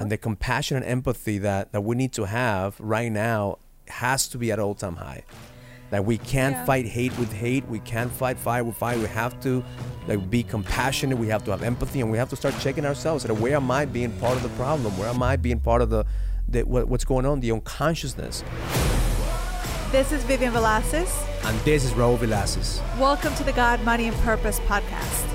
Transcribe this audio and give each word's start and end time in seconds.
and 0.00 0.10
the 0.10 0.16
compassion 0.16 0.76
and 0.78 0.84
empathy 0.86 1.38
that 1.38 1.70
that 1.72 1.82
we 1.82 1.94
need 1.94 2.12
to 2.14 2.24
have 2.24 2.74
right 2.80 3.12
now 3.12 3.58
has 3.88 4.26
to 4.28 4.38
be 4.38 4.50
at 4.50 4.58
all 4.58 4.74
time 4.74 4.96
high. 4.96 5.22
That 5.90 6.04
we 6.04 6.18
can't 6.18 6.54
Yeah. 6.54 6.64
fight 6.64 6.86
hate 6.86 7.16
with 7.18 7.32
hate. 7.32 7.68
We 7.68 7.80
can't 7.80 8.10
fight 8.10 8.38
fire 8.38 8.64
with 8.64 8.76
fire. 8.76 8.96
We 8.98 9.06
have 9.08 9.38
to 9.40 9.62
like 10.08 10.30
be 10.30 10.42
compassionate. 10.42 11.18
We 11.18 11.28
have 11.28 11.44
to 11.44 11.50
have 11.50 11.62
empathy, 11.62 12.00
and 12.00 12.10
we 12.10 12.16
have 12.18 12.30
to 12.30 12.36
start 12.36 12.54
checking 12.60 12.86
ourselves. 12.86 13.24
That 13.24 13.34
where 13.34 13.56
am 13.56 13.70
I 13.70 13.84
being 13.84 14.12
part 14.12 14.36
of 14.36 14.42
the 14.42 14.48
problem? 14.50 14.96
Where 14.96 15.08
am 15.08 15.22
I 15.22 15.36
being 15.36 15.60
part 15.60 15.82
of 15.82 15.90
the, 15.90 16.04
the 16.48 16.62
what, 16.62 16.88
what's 16.88 17.04
going 17.04 17.26
on? 17.26 17.40
The 17.40 17.52
unconsciousness. 17.52 18.42
This 19.90 20.12
is 20.12 20.22
Vivian 20.22 20.52
Velasquez. 20.52 21.12
And 21.44 21.58
this 21.60 21.84
is 21.84 21.90
Raul 21.92 22.16
Velasquez. 22.16 22.80
Welcome 22.98 23.34
to 23.34 23.42
the 23.42 23.52
God, 23.52 23.82
Money, 23.84 24.06
and 24.06 24.16
Purpose 24.18 24.60
podcast. 24.60 25.26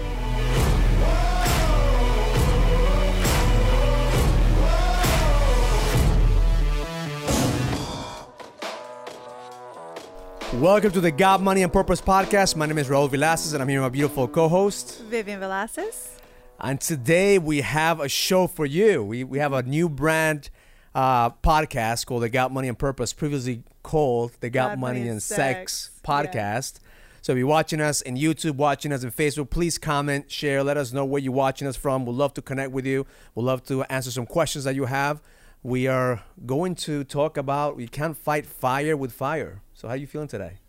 Welcome 10.62 10.92
to 10.92 11.02
the 11.02 11.12
God, 11.12 11.42
Money, 11.42 11.64
and 11.64 11.74
Purpose 11.74 12.00
podcast. 12.00 12.56
My 12.56 12.66
name 12.66 12.78
is 12.78 12.88
Raul 12.88 13.10
Velasquez, 13.10 13.52
and 13.52 13.62
I'm 13.62 13.68
here 13.68 13.82
with 13.82 13.92
my 13.92 13.94
beautiful 13.94 14.26
co-host. 14.26 15.02
Vivian 15.10 15.42
Velasquez. 15.42 16.18
And 16.62 16.80
today 16.80 17.38
we 17.38 17.60
have 17.60 18.00
a 18.00 18.08
show 18.08 18.48
for 18.48 18.66
you. 18.66 19.04
We, 19.04 19.26
we 19.26 19.40
have 19.40 19.52
a 19.52 19.64
new 19.64 19.90
brand 19.90 20.50
uh, 20.96 21.32
podcast 21.32 22.06
called 22.06 22.24
The 22.24 22.30
God, 22.30 22.54
Money 22.54 22.70
and 22.70 22.80
Purpose, 22.80 23.12
previously 23.12 23.64
called 23.84 24.32
The 24.40 24.50
God, 24.50 24.80
Money, 24.80 25.10
and 25.10 25.22
Sex, 25.22 25.92
podcast. 26.06 26.80
So 27.22 27.34
if 27.34 27.38
you're 27.38 27.48
watching 27.48 27.82
us 27.82 28.00
in 28.00 28.16
YouTube, 28.16 28.56
watching 28.56 28.94
us 28.94 29.04
in 29.04 29.12
Facebook, 29.12 29.50
please 29.50 29.78
comment, 29.78 30.32
share, 30.32 30.64
let 30.64 30.78
us 30.78 30.94
know 30.94 31.04
where 31.04 31.22
you're 31.22 31.34
watching 31.34 31.68
us 31.68 31.76
from. 31.76 32.06
We'd 32.06 32.16
love 32.16 32.34
to 32.36 32.42
connect 32.42 32.72
with 32.72 32.86
you. 32.86 33.06
We'd 33.36 33.44
love 33.44 33.66
to 33.66 33.84
answer 33.84 34.10
some 34.10 34.26
questions 34.26 34.64
that 34.64 34.76
you 34.76 34.86
have. 34.86 35.22
We 35.66 35.88
are 35.88 36.22
going 36.46 36.76
to 36.86 37.04
talk 37.04 37.38
about 37.38 37.76
we 37.76 37.88
can't 37.88 38.16
fight 38.16 38.46
fire 38.46 38.96
with 38.96 39.12
fire. 39.12 39.64
So 39.74 39.88
how 39.88 39.96
are 39.96 39.98
you 39.98 40.06
feeling 40.06 40.28
today? 40.28 40.60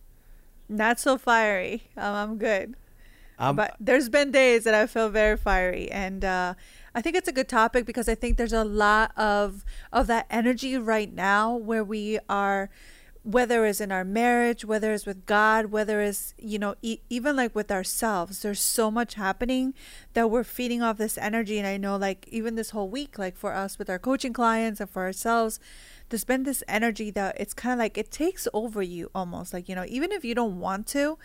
Not 0.70 0.98
so 0.98 1.18
fiery. 1.18 1.82
Um, 1.98 2.14
I'm 2.14 2.38
good. 2.38 2.76
Um, 3.38 3.56
but 3.56 3.76
there's 3.78 4.08
been 4.08 4.30
days 4.30 4.64
that 4.64 4.72
I 4.72 4.86
feel 4.86 5.10
very 5.10 5.36
fiery, 5.36 5.90
and 5.92 6.24
uh, 6.24 6.54
I 6.94 7.02
think 7.02 7.14
it's 7.14 7.28
a 7.28 7.32
good 7.32 7.46
topic 7.46 7.84
because 7.84 8.08
I 8.08 8.14
think 8.14 8.38
there's 8.38 8.54
a 8.54 8.64
lot 8.64 9.12
of 9.18 9.66
of 9.92 10.06
that 10.06 10.24
energy 10.30 10.78
right 10.78 11.12
now 11.12 11.54
where 11.54 11.84
we 11.84 12.18
are, 12.30 12.70
whether 13.26 13.66
it's 13.66 13.80
in 13.80 13.90
our 13.90 14.04
marriage, 14.04 14.64
whether 14.64 14.92
it's 14.92 15.04
with 15.04 15.26
God, 15.26 15.66
whether 15.66 16.00
it's 16.00 16.32
you 16.38 16.60
know 16.60 16.76
e- 16.80 17.00
even 17.10 17.34
like 17.34 17.54
with 17.56 17.72
ourselves. 17.72 18.42
There's 18.42 18.60
so 18.60 18.88
much 18.88 19.14
happening 19.14 19.74
that 20.14 20.30
we're 20.30 20.44
feeding 20.44 20.80
off 20.80 20.96
this 20.96 21.18
energy, 21.18 21.58
and 21.58 21.66
I 21.66 21.76
know 21.76 21.96
like 21.96 22.28
even 22.28 22.54
this 22.54 22.70
whole 22.70 22.88
week, 22.88 23.18
like 23.18 23.36
for 23.36 23.52
us 23.52 23.80
with 23.80 23.90
our 23.90 23.98
coaching 23.98 24.32
clients 24.32 24.80
and 24.80 24.88
for 24.88 25.02
ourselves. 25.02 25.58
There's 26.08 26.22
been 26.22 26.44
this 26.44 26.62
energy 26.68 27.10
that 27.10 27.34
it's 27.40 27.52
kind 27.52 27.72
of 27.72 27.78
like 27.80 27.98
it 27.98 28.12
takes 28.12 28.46
over 28.54 28.80
you 28.80 29.10
almost 29.12 29.52
like 29.52 29.68
you 29.68 29.74
know 29.74 29.84
even 29.88 30.12
if 30.12 30.24
you 30.24 30.36
don't 30.36 30.60
want 30.60 30.86
to 30.88 31.18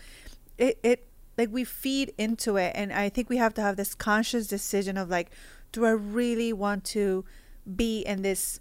it 0.58 0.80
it 0.82 1.06
like 1.38 1.50
we 1.52 1.62
feed 1.62 2.12
into 2.18 2.56
it 2.56 2.72
and 2.74 2.92
i 2.92 3.08
think 3.08 3.30
we 3.30 3.36
have 3.36 3.54
to 3.54 3.62
have 3.62 3.76
this 3.76 3.94
conscious 3.94 4.48
decision 4.48 4.96
of 4.96 5.08
like 5.08 5.30
do 5.70 5.86
i 5.86 5.90
really 5.90 6.52
want 6.52 6.82
to 6.82 7.24
be 7.76 8.00
in 8.00 8.22
this 8.22 8.58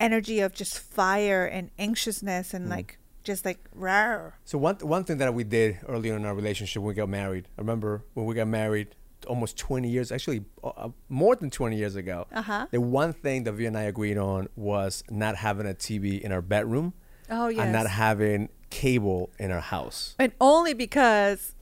energy 0.00 0.40
of 0.40 0.54
just 0.54 0.78
fire 0.78 1.44
and 1.44 1.70
anxiousness 1.78 2.54
and 2.54 2.68
like 2.68 2.98
just 3.22 3.44
like 3.44 3.58
rawr. 3.78 4.32
So 4.44 4.56
one 4.58 4.76
one 4.76 5.04
thing 5.04 5.18
that 5.18 5.32
we 5.34 5.44
did 5.44 5.78
earlier 5.86 6.16
in 6.16 6.24
our 6.24 6.34
relationship 6.34 6.82
when 6.82 6.88
we 6.88 6.94
got 6.94 7.08
married. 7.08 7.46
I 7.58 7.60
remember 7.60 8.02
when 8.14 8.26
we 8.26 8.34
got 8.34 8.48
married 8.48 8.88
almost 9.26 9.58
20 9.58 9.86
years, 9.88 10.10
actually 10.10 10.42
uh, 10.64 10.88
more 11.10 11.36
than 11.36 11.50
20 11.50 11.76
years 11.76 11.94
ago. 11.94 12.26
Uh-huh. 12.34 12.66
The 12.70 12.80
one 12.80 13.12
thing 13.12 13.44
that 13.44 13.52
Vi 13.52 13.66
and 13.66 13.76
I 13.76 13.82
agreed 13.82 14.16
on 14.16 14.48
was 14.56 15.04
not 15.10 15.36
having 15.36 15.66
a 15.66 15.74
TV 15.74 16.18
in 16.20 16.32
our 16.32 16.40
bedroom 16.42 16.94
oh 17.30 17.48
yes 17.48 17.60
and 17.60 17.72
not 17.72 17.86
having 17.86 18.48
cable 18.70 19.30
in 19.38 19.50
our 19.50 19.60
house. 19.60 20.14
and 20.18 20.32
only 20.40 20.72
because 20.74 21.54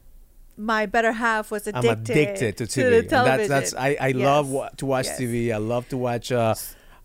my 0.56 0.86
better 0.86 1.12
half 1.12 1.50
was 1.50 1.66
addicted, 1.66 1.90
I'm 1.90 1.98
addicted 2.00 2.56
to 2.58 2.64
TV. 2.64 2.90
the 2.90 3.02
television. 3.08 3.48
that's 3.48 3.72
that's 3.72 3.74
I, 3.74 3.96
I 4.00 4.06
Yes. 4.08 4.16
love 4.16 4.48
wa- 4.50 4.68
to 4.76 4.86
watch 4.86 5.06
Yes. 5.06 5.20
TV. 5.20 5.52
I 5.52 5.56
love 5.58 5.88
to 5.90 5.96
watch 5.96 6.30
uh, 6.32 6.54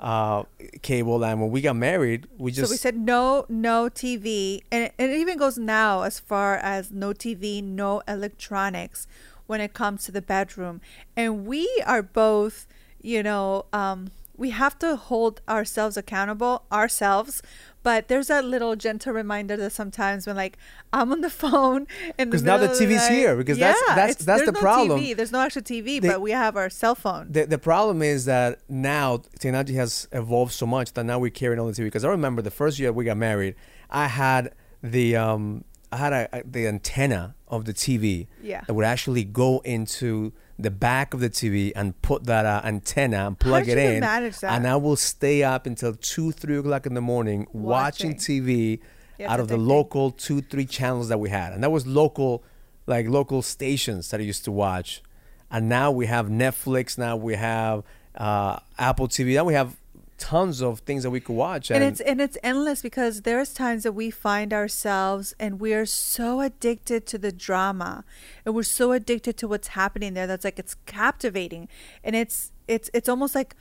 uh, 0.03 0.43
cable. 0.81 1.23
And 1.23 1.41
when 1.41 1.49
we 1.49 1.61
got 1.61 1.75
married, 1.77 2.27
we 2.37 2.51
just 2.51 2.69
so 2.69 2.73
we 2.73 2.77
said 2.77 2.97
no, 2.97 3.45
no 3.47 3.89
TV, 3.89 4.61
and 4.71 4.83
it, 4.85 4.93
and 4.99 5.11
it 5.11 5.17
even 5.17 5.37
goes 5.37 5.57
now 5.57 6.01
as 6.01 6.19
far 6.19 6.57
as 6.57 6.91
no 6.91 7.13
TV, 7.13 7.63
no 7.63 8.01
electronics 8.07 9.07
when 9.47 9.61
it 9.61 9.73
comes 9.73 10.03
to 10.03 10.11
the 10.11 10.21
bedroom. 10.21 10.81
And 11.15 11.45
we 11.45 11.69
are 11.87 12.03
both, 12.03 12.67
you 13.01 13.23
know, 13.23 13.65
um, 13.71 14.11
we 14.35 14.49
have 14.49 14.77
to 14.79 14.95
hold 14.95 15.41
ourselves 15.47 15.95
accountable 15.97 16.63
ourselves. 16.71 17.41
But 17.83 18.07
there's 18.07 18.27
that 18.27 18.45
little 18.45 18.77
gentle 18.77 19.11
reminder 19.11 19.57
that 19.57 19.71
sometimes 19.71 20.25
when 20.25 20.37
like 20.37 20.57
I'm 20.93 21.11
on 21.11 21.19
the 21.21 21.29
phone 21.43 21.85
and 22.17 22.31
'Cause 22.31 22.41
now 22.41 22.57
the 22.57 22.69
TV's 22.69 23.07
here, 23.09 23.35
because 23.35 23.57
that's- 23.57 23.81
that's- 23.87 24.15
that's 24.15 24.25
there's 24.25 24.45
the 24.45 24.51
no 24.53 24.59
problem. 24.61 24.99
TV. 25.01 25.13
There's 25.15 25.33
no 25.33 25.41
actual 25.41 25.61
TV, 25.63 25.99
They- 25.99 26.07
but 26.07 26.21
we 26.21 26.31
have 26.31 26.55
our 26.55 26.69
cell 26.69 26.95
phone. 26.95 27.27
the, 27.29 27.45
the 27.45 27.57
problem 27.57 28.01
is 28.01 28.23
that 28.25 28.59
now 28.69 29.21
technology 29.37 29.73
has 29.75 30.07
evolved 30.13 30.53
so 30.53 30.65
much 30.65 30.93
that 30.93 31.03
now 31.03 31.19
we're 31.19 31.29
carrying 31.29 31.59
on 31.59 31.67
the 31.67 31.73
TV. 31.73 31.85
Because 31.85 32.05
I 32.05 32.09
remember 32.09 32.41
the 32.41 32.51
first 32.51 32.79
year 32.79 32.91
we 32.93 33.03
got 33.03 33.17
married, 33.17 33.55
I 33.89 34.07
had 34.07 34.53
the 34.81 35.15
um, 35.17 35.65
I 35.91 35.97
had 35.97 36.13
a, 36.13 36.29
a- 36.39 36.43
the 36.43 36.67
antenna 36.67 37.35
of 37.49 37.65
the 37.65 37.73
TV 37.73 38.27
Yeah. 38.41 38.61
that 38.65 38.73
would 38.73 38.85
actually 38.85 39.25
go 39.25 39.59
into 39.65 40.31
the 40.59 40.71
back 40.71 41.13
of 41.13 41.19
the 41.19 41.29
TV 41.29 41.71
and 41.75 41.99
put 42.01 42.25
that 42.25 42.45
uh, 42.45 42.61
antenna 42.63 43.27
and 43.27 43.39
plug 43.39 43.67
it 43.67 43.77
in, 43.77 44.03
and 44.03 44.67
I 44.67 44.75
will 44.75 44.95
stay 44.95 45.43
up 45.43 45.65
until 45.65 45.93
two, 45.95 46.31
three 46.31 46.57
o'clock 46.57 46.85
in 46.85 46.93
the 46.93 47.01
morning 47.01 47.47
watching, 47.51 48.11
Watching. 48.11 48.43
TV 48.43 48.79
Yeah, 49.17 49.31
out 49.31 49.39
of 49.39 49.47
the 49.47 49.57
local 49.57 50.11
two, 50.11 50.41
three 50.41 50.65
channels 50.65 51.09
that 51.09 51.19
we 51.19 51.29
had, 51.29 51.53
and 51.53 51.63
that 51.63 51.71
was 51.71 51.87
local, 51.87 52.43
like 52.85 53.07
local 53.07 53.41
stations 53.41 54.09
that 54.11 54.19
I 54.19 54.23
used 54.23 54.43
to 54.45 54.51
watch. 54.51 55.01
And 55.49 55.69
now 55.69 55.91
we 55.91 56.07
have 56.07 56.27
Netflix. 56.29 56.97
Now 56.97 57.15
we 57.15 57.35
have 57.35 57.83
uh, 58.15 58.59
Apple 58.79 59.07
TV. 59.07 59.35
Now 59.35 59.43
we 59.43 59.53
have 59.53 59.75
tons 60.23 60.61
of 60.61 60.79
things 60.79 61.03
that 61.03 61.09
we 61.09 61.19
could 61.19 61.35
watch. 61.35 61.69
and 61.69 61.83
it's 61.83 61.99
and 61.99 62.21
it's 62.21 62.37
endless 62.41 62.81
because 62.81 63.23
there's 63.23 63.53
times 63.53 63.83
that 63.83 63.91
we 63.91 64.09
find 64.09 64.53
ourselves 64.53 65.35
and 65.37 65.59
we 65.59 65.73
are 65.73 65.85
so 65.85 66.39
addicted 66.39 67.05
to 67.05 67.17
the 67.17 67.31
drama 67.31 68.05
and 68.45 68.55
we're 68.55 68.63
so 68.63 68.93
addicted 68.93 69.35
to 69.35 69.49
what's 69.49 69.69
happening 69.69 70.13
there 70.13 70.25
that's 70.25 70.45
like 70.45 70.57
it's 70.57 70.75
captivating. 70.85 71.67
And 72.05 72.15
it's 72.15 72.53
it's 72.69 72.89
it's 72.93 73.09
almost 73.09 73.35
like 73.35 73.53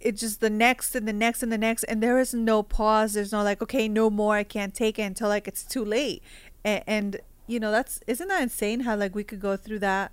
it's 0.00 0.20
just 0.20 0.40
the 0.40 0.48
next 0.48 0.94
and 0.94 1.08
the 1.08 1.12
next 1.12 1.42
and 1.42 1.50
the 1.50 1.58
next 1.58 1.82
and 1.84 2.00
there 2.00 2.20
is 2.20 2.32
no 2.32 2.62
pause. 2.62 3.14
There's 3.14 3.32
no 3.32 3.42
like 3.42 3.60
okay 3.60 3.88
no 3.88 4.08
more. 4.08 4.36
I 4.36 4.44
can't 4.44 4.74
take 4.74 5.00
it 5.00 5.02
until 5.02 5.28
like 5.28 5.48
it's 5.48 5.64
too 5.64 5.84
late. 5.84 6.22
And, 6.64 6.84
and 6.86 7.20
you 7.48 7.58
know 7.58 7.72
that's 7.72 8.00
isn't 8.06 8.28
that 8.28 8.42
insane 8.44 8.80
how 8.80 8.94
like 8.94 9.16
we 9.16 9.24
could 9.24 9.40
go 9.40 9.56
through 9.56 9.80
that? 9.80 10.12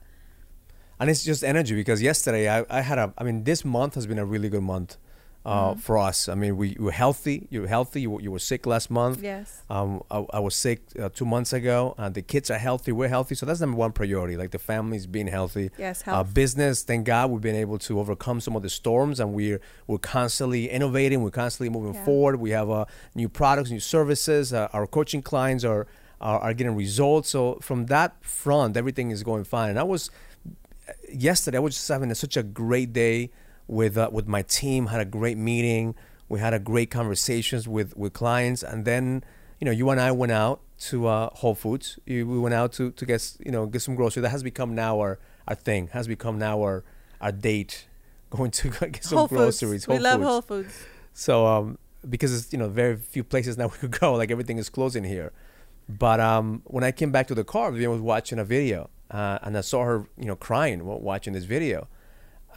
And 0.99 1.07
it's 1.11 1.23
just 1.23 1.43
energy 1.43 1.75
because 1.75 2.01
yesterday 2.01 2.49
I, 2.49 2.65
I 2.67 2.81
had 2.81 2.97
a 2.97 3.13
i 3.19 3.23
mean 3.23 3.43
this 3.43 3.63
month 3.63 3.93
has 3.93 4.07
been 4.07 4.19
a 4.19 4.25
really 4.25 4.49
good 4.49 4.63
month 4.63 4.97
uh, 5.45 5.71
Mm-hmm. 5.71 5.79
for 5.79 5.97
us. 5.97 6.29
I 6.29 6.35
mean 6.35 6.55
we, 6.55 6.75
we 6.79 6.85
were 6.85 6.91
healthy. 6.91 7.47
You 7.49 7.61
were 7.63 7.67
healthy. 7.67 8.01
You, 8.01 8.11
were- 8.11 8.21
you 8.21 8.31
were 8.31 8.39
sick 8.39 8.65
last 8.65 8.89
month. 8.89 9.21
Yes. 9.21 9.61
Um, 9.69 10.01
I, 10.09 10.25
I 10.33 10.39
was 10.39 10.55
sick 10.55 10.79
uh, 10.97 11.09
two 11.13 11.25
months 11.25 11.51
ago. 11.53 11.95
Uh, 11.97 12.09
the 12.09 12.21
kids 12.21 12.49
are 12.49 12.57
healthy. 12.57 12.91
We're 12.93 13.09
healthy. 13.09 13.35
So 13.35 13.45
that's 13.45 13.59
number 13.59 13.77
one 13.77 13.91
priority. 13.91 14.37
Like 14.37 14.51
the 14.51 14.59
family's 14.59 15.05
being 15.05 15.27
healthy. 15.27 15.69
Yes 15.77 16.01
uh, 16.07 16.11
health. 16.11 16.33
business 16.33 16.83
thank 16.83 17.05
god 17.05 17.29
we've 17.31 17.41
been 17.41 17.55
able 17.67 17.77
to 17.79 17.99
overcome 17.99 18.39
some 18.39 18.55
of 18.55 18.61
the 18.63 18.69
storms 18.69 19.19
and 19.19 19.33
we're 19.33 19.59
we're 19.87 19.97
constantly 19.97 20.69
innovating. 20.69 21.21
We're 21.21 21.31
constantly 21.43 21.69
moving 21.77 21.93
Yeah. 21.95 22.05
forward. 22.05 22.35
We 22.39 22.51
have 22.51 22.69
uh, 22.69 22.85
new 23.13 23.27
products 23.27 23.69
new 23.69 23.81
services. 23.81 24.53
Uh, 24.53 24.69
our 24.71 24.87
coaching 24.87 25.21
clients 25.21 25.63
are, 25.65 25.87
are 26.21 26.39
are 26.39 26.53
getting 26.53 26.75
results. 26.75 27.27
So 27.29 27.59
from 27.61 27.87
that 27.87 28.11
front 28.23 28.77
everything 28.77 29.11
is 29.11 29.23
going 29.23 29.43
fine. 29.43 29.71
And 29.71 29.79
i 29.79 29.83
was 29.83 30.09
yesterday 31.13 31.57
i 31.57 31.59
was 31.61 31.75
just 31.75 31.87
having 31.87 32.11
a, 32.11 32.15
such 32.15 32.35
a 32.37 32.43
great 32.43 32.91
day 32.93 33.29
with 33.67 33.97
uh, 33.97 34.09
with 34.11 34.27
my 34.27 34.41
team 34.43 34.87
had 34.87 35.01
a 35.01 35.05
great 35.05 35.37
meeting. 35.37 35.95
We 36.29 36.39
had 36.39 36.53
a 36.53 36.59
great 36.59 36.89
conversations 36.91 37.67
with 37.67 37.95
with 37.97 38.13
clients. 38.13 38.63
And 38.63 38.85
then 38.85 39.23
you 39.59 39.65
know 39.65 39.71
you 39.71 39.89
and 39.89 39.99
i 40.01 40.11
went 40.11 40.31
out 40.31 40.61
to 40.89 41.07
uh, 41.07 41.29
whole 41.33 41.55
foods. 41.55 41.99
You- 42.05 42.27
we 42.27 42.39
went 42.39 42.53
out 42.55 42.73
to 42.73 42.91
to 42.91 43.05
get 43.05 43.35
you 43.45 43.51
know 43.51 43.65
get 43.65 43.81
some 43.81 43.95
groceries. 43.95 44.21
That 44.23 44.29
has 44.29 44.43
become 44.43 44.75
now 44.75 44.99
our 44.99 45.19
our 45.47 45.55
thing. 45.55 45.87
Has 45.93 46.07
become 46.07 46.37
now 46.39 46.61
our 46.61 46.83
our 47.21 47.31
date 47.31 47.87
going 48.29 48.51
to 48.51 48.69
get 48.69 49.03
some 49.03 49.19
whole 49.19 49.27
groceries. 49.27 49.85
Foods 49.85 49.87
we 49.87 49.95
Whole 49.95 50.03
love 50.03 50.21
whole 50.21 50.41
foods. 50.41 50.73
So 51.13 51.45
um, 51.45 51.77
because 52.09 52.33
it's 52.35 52.51
you 52.51 52.59
know 52.59 52.67
very 52.69 52.95
few 52.97 53.23
places 53.23 53.57
now 53.57 53.67
we 53.73 53.77
could 53.77 53.99
go, 53.99 54.15
like 54.15 54.31
everything 54.31 54.57
is 54.57 54.69
closing 54.69 55.03
here. 55.03 55.31
But 55.87 56.19
um, 56.19 56.61
when 56.65 56.83
I 56.83 56.91
came 56.91 57.11
back 57.11 57.27
to 57.27 57.35
the 57.35 57.43
car, 57.43 57.69
Vivian 57.71 57.91
was 57.91 57.99
watching 58.01 58.39
a 58.39 58.45
video, 58.45 58.89
uh, 59.11 59.39
and 59.43 59.57
I 59.57 59.61
saw 59.61 59.83
her 59.83 60.07
you 60.17 60.25
know 60.25 60.35
crying 60.35 60.85
while 60.85 60.99
watching 60.99 61.33
this 61.33 61.43
video, 61.43 61.87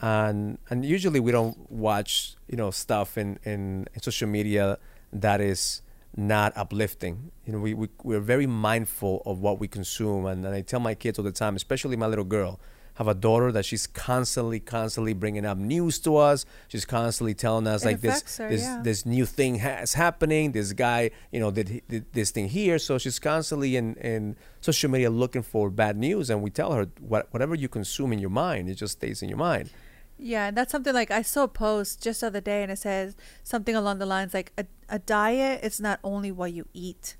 and 0.01 0.57
and 0.69 0.85
usually 0.85 1.19
we 1.19 1.31
don't 1.31 1.71
watch 1.71 2.35
you 2.47 2.57
know 2.57 2.71
stuff 2.71 3.17
in 3.17 3.39
in, 3.43 3.87
in 3.93 4.01
social 4.01 4.27
media 4.27 4.77
that 5.11 5.41
is 5.41 5.81
not 6.15 6.51
uplifting. 6.57 7.31
You 7.45 7.53
know, 7.53 7.59
we, 7.59 7.73
we 7.73 7.89
we're 8.03 8.19
very 8.19 8.47
mindful 8.47 9.21
of 9.25 9.39
what 9.39 9.59
we 9.59 9.67
consume, 9.67 10.25
and, 10.25 10.45
and 10.45 10.55
I 10.55 10.61
tell 10.61 10.79
my 10.79 10.95
kids 10.95 11.19
all 11.19 11.25
the 11.25 11.31
time, 11.31 11.55
especially 11.55 11.95
my 11.95 12.07
little 12.07 12.25
girl, 12.25 12.59
have 12.95 13.07
a 13.07 13.13
daughter 13.13 13.51
that 13.51 13.63
she's 13.63 13.85
constantly, 13.85 14.59
constantly 14.59 15.13
bringing 15.13 15.45
up 15.45 15.59
news 15.59 15.99
to 15.99 16.17
us. 16.17 16.45
She's 16.67 16.83
constantly 16.85 17.35
telling 17.35 17.67
us 17.67 17.83
It 17.83 17.85
like 17.85 18.01
this, 18.01 18.37
her, 18.37 18.49
this, 18.49 18.61
yeah. 18.61 18.81
this 18.83 19.05
new 19.05 19.27
thing 19.27 19.55
has 19.55 19.93
happening. 19.93 20.51
This 20.51 20.73
guy, 20.73 21.11
you 21.31 21.39
know, 21.39 21.51
did, 21.51 21.83
did 21.87 22.11
this 22.13 22.31
thing 22.31 22.49
here. 22.49 22.79
So 22.79 22.97
she's 22.97 23.19
constantly 23.19 23.75
in, 23.75 23.95
in 23.97 24.35
social 24.61 24.89
media 24.89 25.11
looking 25.11 25.43
for 25.43 25.69
bad 25.69 25.95
news, 25.95 26.31
and 26.31 26.41
we 26.41 26.49
tell 26.49 26.71
her 26.71 26.87
what, 26.99 27.27
whatever 27.31 27.53
you 27.53 27.69
consume 27.69 28.11
in 28.13 28.19
your 28.19 28.31
mind, 28.31 28.67
it 28.67 28.75
just 28.75 28.93
stays 28.93 29.21
in 29.21 29.29
your 29.29 29.37
mind. 29.37 29.69
Yeah, 30.19 30.47
and 30.47 30.57
that's 30.57 30.71
something 30.71 30.93
like 30.93 31.11
I 31.11 31.21
saw 31.21 31.43
a 31.43 31.47
post 31.47 32.01
just 32.01 32.21
the 32.21 32.27
other 32.27 32.41
day, 32.41 32.63
and 32.63 32.71
it 32.71 32.79
says 32.79 33.15
something 33.43 33.75
along 33.75 33.99
the 33.99 34.05
lines 34.05 34.33
like 34.33 34.51
a, 34.57 34.65
a 34.89 34.97
diet 34.97 35.63
is 35.63 35.79
not 35.79 35.99
only 36.03 36.31
what 36.31 36.53
you 36.53 36.65
eat, 36.73 37.17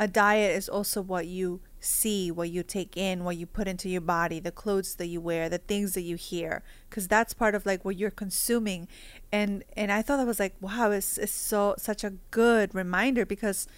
a 0.00 0.08
diet 0.08 0.56
is 0.56 0.68
also 0.68 1.00
what 1.00 1.26
you 1.28 1.60
see, 1.78 2.30
what 2.30 2.50
you 2.50 2.64
take 2.64 2.96
in, 2.96 3.22
what 3.24 3.36
you 3.36 3.46
put 3.46 3.68
into 3.68 3.88
your 3.88 4.00
body, 4.00 4.40
the 4.40 4.50
clothes 4.50 4.96
that 4.96 5.06
you 5.06 5.20
wear, 5.20 5.48
the 5.48 5.58
things 5.58 5.94
that 5.94 6.00
you 6.02 6.16
hear, 6.16 6.62
because 6.90 7.06
that's 7.06 7.34
part 7.34 7.54
of 7.54 7.66
like 7.66 7.84
what 7.84 7.96
you're 7.96 8.10
consuming, 8.10 8.88
and 9.30 9.62
and 9.76 9.92
I 9.92 10.02
thought 10.02 10.16
that 10.16 10.26
was 10.26 10.40
like 10.40 10.56
wow, 10.60 10.90
it's 10.90 11.18
it's 11.18 11.32
so 11.32 11.76
such 11.78 12.02
a 12.04 12.14
good 12.32 12.74
reminder 12.74 13.24
because, 13.24 13.68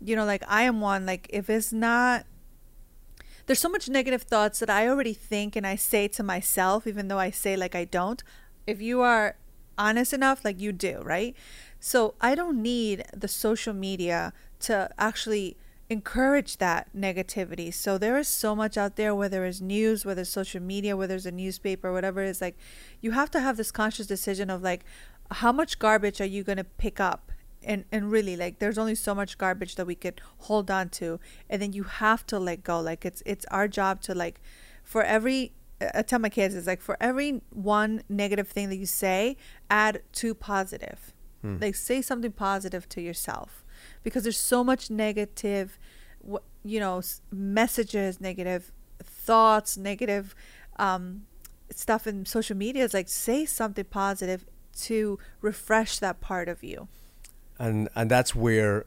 you 0.00 0.16
know, 0.16 0.26
like 0.26 0.42
I 0.48 0.62
am 0.62 0.80
one 0.82 1.06
like 1.06 1.28
if 1.30 1.48
it's 1.48 1.72
not 1.72 2.26
there's 3.46 3.58
so 3.58 3.68
much 3.68 3.88
negative 3.88 4.22
thoughts 4.22 4.60
that 4.60 4.70
I 4.70 4.88
already 4.88 5.14
think 5.14 5.56
and 5.56 5.66
I 5.66 5.76
say 5.76 6.08
to 6.08 6.22
myself, 6.22 6.86
even 6.86 7.08
though 7.08 7.18
I 7.18 7.30
say 7.30 7.56
like 7.56 7.74
I 7.74 7.84
don't. 7.84 8.22
If 8.66 8.80
you 8.80 9.00
are 9.00 9.36
honest 9.78 10.12
enough, 10.12 10.44
like 10.44 10.60
you 10.60 10.72
do, 10.72 11.00
right? 11.02 11.34
So 11.80 12.14
I 12.20 12.34
don't 12.34 12.62
need 12.62 13.04
the 13.16 13.28
social 13.28 13.72
media 13.72 14.32
to 14.60 14.90
actually 14.98 15.56
encourage 15.88 16.58
that 16.58 16.88
negativity. 16.96 17.74
So 17.74 17.98
there 17.98 18.16
is 18.16 18.28
so 18.28 18.54
much 18.54 18.76
out 18.76 18.96
there, 18.96 19.14
whether 19.14 19.44
it's 19.44 19.60
news, 19.60 20.04
whether 20.04 20.22
it's 20.22 20.30
social 20.30 20.60
media, 20.62 20.96
whether 20.96 21.16
it's 21.16 21.26
a 21.26 21.32
newspaper, 21.32 21.92
whatever 21.92 22.22
it 22.22 22.28
is, 22.28 22.40
like 22.40 22.56
you 23.00 23.10
have 23.10 23.30
to 23.32 23.40
have 23.40 23.56
this 23.56 23.72
conscious 23.72 24.06
decision 24.06 24.50
of 24.50 24.62
like, 24.62 24.84
how 25.32 25.50
much 25.50 25.78
garbage 25.78 26.20
are 26.20 26.26
you 26.26 26.44
going 26.44 26.58
to 26.58 26.64
pick 26.64 27.00
up? 27.00 27.29
And 27.62 27.84
and 27.92 28.10
really 28.10 28.36
like 28.36 28.58
there's 28.58 28.78
only 28.78 28.94
so 28.94 29.14
much 29.14 29.38
garbage 29.38 29.74
that 29.74 29.86
we 29.86 29.94
could 29.94 30.20
hold 30.38 30.70
on 30.70 30.88
to 30.88 31.20
and 31.48 31.60
then 31.60 31.72
you 31.72 31.84
have 31.84 32.26
to 32.26 32.38
let 32.38 32.62
go. 32.62 32.80
Like 32.80 33.04
it's 33.04 33.22
it's 33.26 33.44
our 33.46 33.68
job 33.68 34.00
to 34.02 34.14
like 34.14 34.40
for 34.82 35.02
every 35.02 35.52
i 35.94 36.02
tell 36.02 36.18
my 36.18 36.28
kids 36.28 36.54
it's 36.54 36.66
like 36.66 36.80
for 36.80 36.96
every 37.00 37.40
one 37.50 38.02
negative 38.08 38.48
thing 38.48 38.68
that 38.68 38.76
you 38.76 38.86
say 38.86 39.36
add 39.70 40.02
two 40.12 40.34
positive. 40.34 41.14
Hmm. 41.42 41.56
like 41.58 41.74
say 41.74 42.02
something 42.02 42.32
positive 42.32 42.86
to 42.90 43.00
yourself 43.00 43.64
because 44.02 44.24
there's 44.24 44.38
so 44.38 44.62
much 44.62 44.90
negative 44.90 45.78
you 46.62 46.80
know 46.80 47.00
messages 47.30 48.20
negative 48.20 48.72
thoughts 49.02 49.78
negative 49.78 50.34
um 50.78 51.22
stuff 51.70 52.06
in 52.06 52.26
social 52.26 52.56
media 52.56 52.84
is 52.84 52.92
like 52.92 53.08
say 53.08 53.46
something 53.46 53.86
positive 53.86 54.44
to 54.76 55.18
refresh 55.40 55.98
that 55.98 56.20
part 56.20 56.48
of 56.48 56.62
you 56.62 56.88
and 57.60 57.88
and 57.94 58.10
that's 58.10 58.34
where 58.34 58.86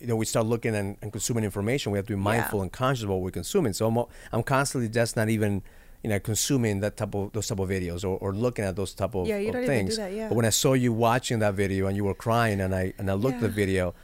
you 0.00 0.06
know 0.06 0.16
we 0.16 0.24
start 0.26 0.46
looking 0.46 0.74
and, 0.76 0.96
and 1.02 1.10
consuming 1.10 1.42
information. 1.44 1.90
We 1.90 1.98
have 1.98 2.06
to 2.06 2.12
be 2.16 2.20
mindful 2.22 2.60
Yeah. 2.60 2.64
and 2.64 2.72
conscious 2.72 3.02
of 3.04 3.08
what 3.10 3.20
we're 3.20 3.30
consuming. 3.32 3.72
So 3.72 3.86
I'm, 3.88 3.98
I'm 4.32 4.42
constantly 4.44 4.88
just 4.88 5.16
not 5.16 5.28
even 5.28 5.62
you 6.04 6.10
know 6.10 6.20
consuming 6.20 6.80
that 6.80 6.96
type 6.96 7.14
of 7.14 7.32
those 7.32 7.48
type 7.48 7.58
of 7.58 7.68
videos 7.68 8.04
or, 8.04 8.16
or 8.18 8.32
looking 8.32 8.64
at 8.64 8.76
those 8.76 8.94
type 8.94 9.14
of, 9.14 9.26
Yeah, 9.26 9.38
you 9.38 9.48
of 9.48 9.54
don't 9.54 9.62
even 9.64 9.74
do 9.76 9.80
things. 9.86 9.96
that, 9.96 10.12
yeah. 10.12 10.28
but 10.28 10.34
when 10.34 10.44
i 10.44 10.50
saw 10.50 10.74
you 10.74 10.92
watching 10.92 11.38
that 11.38 11.54
video 11.54 11.86
and 11.86 11.96
you 11.96 12.04
were 12.04 12.14
crying 12.14 12.60
and 12.60 12.74
i 12.74 12.92
and 12.98 13.10
i 13.10 13.14
looked 13.14 13.36
at 13.36 13.40
the 13.40 13.48
video 13.48 13.94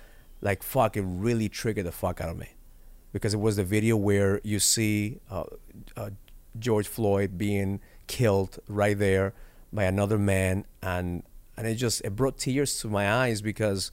like 0.40 0.62
fuck 0.62 0.96
it 0.96 1.02
really 1.06 1.48
triggered 1.50 1.84
the 1.84 1.92
fuck 1.92 2.20
out 2.22 2.30
of 2.30 2.38
me. 2.38 2.48
Because 3.12 3.34
it 3.34 3.40
was 3.40 3.56
the 3.56 3.64
video 3.64 3.96
where 3.98 4.40
you 4.44 4.58
see 4.60 5.18
uh, 5.30 5.44
uh, 5.96 6.10
george 6.58 6.88
floyd 6.88 7.36
being 7.36 7.80
killed 8.06 8.58
right 8.66 8.98
there 8.98 9.34
by 9.72 9.84
another 9.84 10.18
man 10.18 10.64
and 10.82 11.22
and 11.60 11.68
it 11.68 11.74
just 11.74 12.00
it 12.06 12.16
brought 12.16 12.38
tears 12.38 12.78
to 12.80 12.88
my 12.88 13.06
eyes 13.12 13.42
because 13.42 13.92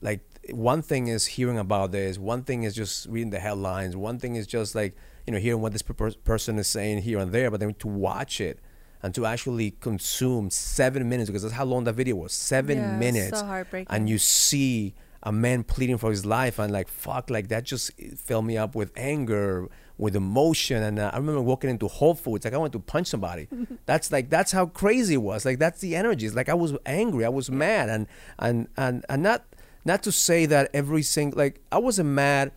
like 0.00 0.20
one 0.50 0.82
thing 0.82 1.08
is 1.08 1.26
hearing 1.26 1.58
about 1.58 1.90
this 1.92 2.16
one 2.18 2.42
thing 2.44 2.62
is 2.62 2.74
just 2.74 3.06
reading 3.08 3.30
the 3.30 3.40
headlines 3.40 3.96
one 3.96 4.18
thing 4.18 4.36
is 4.36 4.46
just 4.46 4.74
like 4.74 4.94
you 5.26 5.32
know 5.32 5.38
hearing 5.38 5.60
what 5.60 5.72
this 5.72 5.82
per- 5.82 6.12
person 6.24 6.58
is 6.58 6.68
saying 6.68 7.02
here 7.02 7.18
and 7.18 7.32
there 7.32 7.50
but 7.50 7.58
then 7.60 7.74
to 7.74 7.88
watch 7.88 8.40
it 8.40 8.58
and 9.02 9.14
to 9.14 9.26
actually 9.26 9.72
consume 9.80 10.48
seven 10.50 11.08
minutes 11.08 11.28
because 11.28 11.42
that's 11.42 11.54
how 11.54 11.64
long 11.64 11.82
that 11.84 11.94
video 11.94 12.14
was 12.16 12.32
seven 12.32 12.78
Yeah, 12.78 12.96
minutes 12.98 13.40
so 13.40 13.44
heartbreaking. 13.46 13.88
and 13.94 14.08
you 14.08 14.18
see 14.18 14.94
a 15.24 15.32
man 15.32 15.62
pleading 15.64 15.98
for 15.98 16.10
his 16.10 16.24
life 16.26 16.58
and 16.58 16.72
like 16.72 16.88
fuck 16.88 17.30
like 17.30 17.48
that 17.48 17.64
just 17.64 17.92
filled 18.16 18.44
me 18.46 18.56
up 18.56 18.74
with 18.74 18.92
anger 18.96 19.68
with 20.02 20.16
emotion. 20.16 20.82
And 20.82 20.98
uh, 20.98 21.10
i 21.14 21.16
remember 21.16 21.40
walking 21.40 21.70
into 21.70 21.86
whole 21.86 22.14
foods 22.14 22.44
like 22.44 22.52
i 22.52 22.56
wanted 22.56 22.72
to 22.72 22.80
punch 22.80 23.06
somebody. 23.06 23.48
That's 23.86 24.10
like 24.10 24.28
that's 24.28 24.52
how 24.52 24.66
crazy 24.66 25.14
it 25.14 25.22
was. 25.22 25.44
Like 25.44 25.58
that's 25.58 25.80
the 25.80 25.96
energy. 25.96 26.26
It's 26.26 26.34
like 26.34 26.48
i 26.48 26.54
was 26.54 26.76
angry. 26.84 27.24
I 27.24 27.28
was 27.28 27.50
mad. 27.50 27.88
And 27.88 28.06
and 28.38 28.68
and, 28.76 29.04
and 29.08 29.22
not 29.22 29.44
not 29.84 30.02
to 30.02 30.12
say 30.12 30.46
that 30.46 30.70
every 30.74 31.02
single 31.02 31.38
like 31.38 31.60
i 31.70 31.78
wasn't 31.78 32.08
mad 32.08 32.52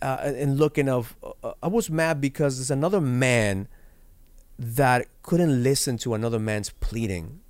uh, 0.00 0.32
in 0.34 0.56
looking 0.56 0.88
of 0.88 1.16
uh, 1.42 1.52
i 1.62 1.68
was 1.68 1.90
mad 1.90 2.20
because 2.20 2.56
there's 2.56 2.70
another 2.70 3.00
man 3.00 3.68
that 4.58 5.06
couldn't 5.22 5.62
listen 5.62 5.98
to 5.98 6.14
another 6.14 6.38
man's 6.38 6.70
pleading 6.70 7.41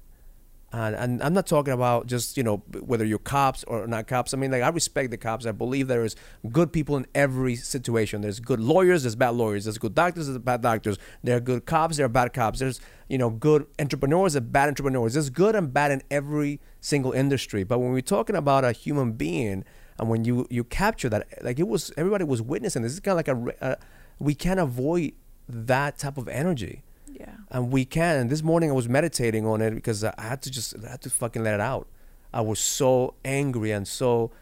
and, 0.73 0.97
and 0.97 1.23
I'm 1.23 1.35
not 1.35 1.47
talking 1.47 1.75
about 1.75 2.07
just 2.07 2.37
you 2.37 2.43
know 2.43 2.59
whether 2.81 3.05
you're 3.05 3.19
cops 3.19 3.63
or 3.65 3.87
not 3.87 4.07
cops. 4.07 4.33
I 4.33 4.39
mean, 4.39 4.51
like 4.51 4.63
I 4.63 4.69
respect 4.69 5.11
the 5.11 5.19
cops. 5.19 5.45
I 5.45 5.53
believe 5.53 5.87
there 5.87 6.05
is 6.05 6.17
good 6.51 6.73
people 6.73 6.97
in 6.97 7.07
every 7.15 7.57
situation. 7.57 8.23
There's 8.23 8.41
good 8.41 8.59
lawyers. 8.59 9.03
There's 9.03 9.15
bad 9.15 9.35
lawyers. 9.35 9.65
There's 9.65 9.79
good 9.79 9.95
doctors. 9.95 10.27
There's 10.27 10.39
bad 10.39 10.63
doctors. 10.63 10.99
There 11.23 11.37
are 11.37 11.41
good 11.41 11.67
cops. 11.67 11.99
There 11.99 12.07
are 12.07 12.09
bad 12.09 12.33
cops. 12.33 12.61
There's 12.61 12.81
you 13.09 13.19
know 13.19 13.29
good 13.29 13.67
entrepreneurs 13.79 14.35
and 14.35 14.51
bad 14.51 14.69
entrepreneurs. 14.69 15.13
There's 15.13 15.31
good 15.31 15.55
and 15.55 15.73
bad 15.73 15.91
in 15.91 16.03
every 16.11 16.59
single 16.81 17.13
industry. 17.13 17.65
But 17.65 17.81
when 17.81 17.93
we're 17.93 18.01
talking 18.01 18.37
about 18.37 18.65
a 18.65 18.73
human 18.73 19.13
being, 19.13 19.65
and 19.99 20.09
when 20.09 20.25
you 20.25 20.47
you 20.49 20.65
capture 20.65 21.11
that, 21.11 21.27
like 21.43 21.59
it 21.59 21.69
was 21.69 21.93
everybody 21.99 22.25
was 22.25 22.41
witnessing 22.41 22.81
this. 22.81 22.93
It's 22.93 23.01
kind 23.01 23.19
of 23.29 23.37
like 23.37 23.61
a, 23.61 23.65
uh, 23.65 23.77
we 24.19 24.35
can't 24.35 24.61
avoid 24.61 25.13
that 25.49 25.99
type 25.99 26.17
of 26.17 26.29
energy 26.29 26.83
yeah 27.23 27.43
and 27.53 27.71
we 27.71 27.85
can. 27.85 28.17
And 28.17 28.31
this 28.31 28.43
morning 28.43 28.71
I 28.71 28.73
was 28.73 28.89
meditating 28.89 29.47
on 29.47 29.61
it 29.61 29.75
because 29.75 30.03
I 30.03 30.15
had 30.19 30.41
to 30.43 30.51
just 30.51 30.75
I 30.85 30.91
had 30.93 31.03
to 31.03 31.11
fucking 31.11 31.45
let 31.45 31.55
it 31.55 31.61
out. 31.61 31.87
I 32.33 32.41
was 32.41 32.59
so 32.59 33.15
angry 33.25 33.71
and 33.71 33.87
so 33.87 34.33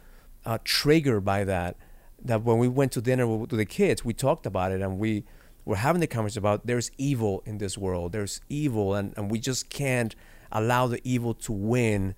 uh, 0.46 0.58
triggered 0.64 1.24
by 1.24 1.42
that 1.44 1.76
that 2.24 2.44
when 2.44 2.58
we 2.58 2.68
went 2.68 2.92
to 2.92 3.00
dinner 3.00 3.26
with, 3.26 3.50
the 3.50 3.64
kids, 3.64 4.04
we 4.04 4.14
talked 4.14 4.46
about 4.46 4.70
it 4.70 4.80
and 4.80 4.98
we 4.98 5.24
were 5.64 5.76
having 5.76 6.00
the 6.00 6.06
conversation 6.06 6.38
about 6.38 6.66
there's 6.66 6.92
evil 6.98 7.42
in 7.44 7.58
this 7.58 7.76
world. 7.76 8.12
There's 8.12 8.40
evil, 8.48 8.94
and, 8.94 9.12
and 9.16 9.30
we 9.30 9.40
just 9.40 9.70
can't 9.70 10.14
allow 10.52 10.86
the 10.86 11.00
evil 11.02 11.34
to 11.34 11.52
win 11.52 12.14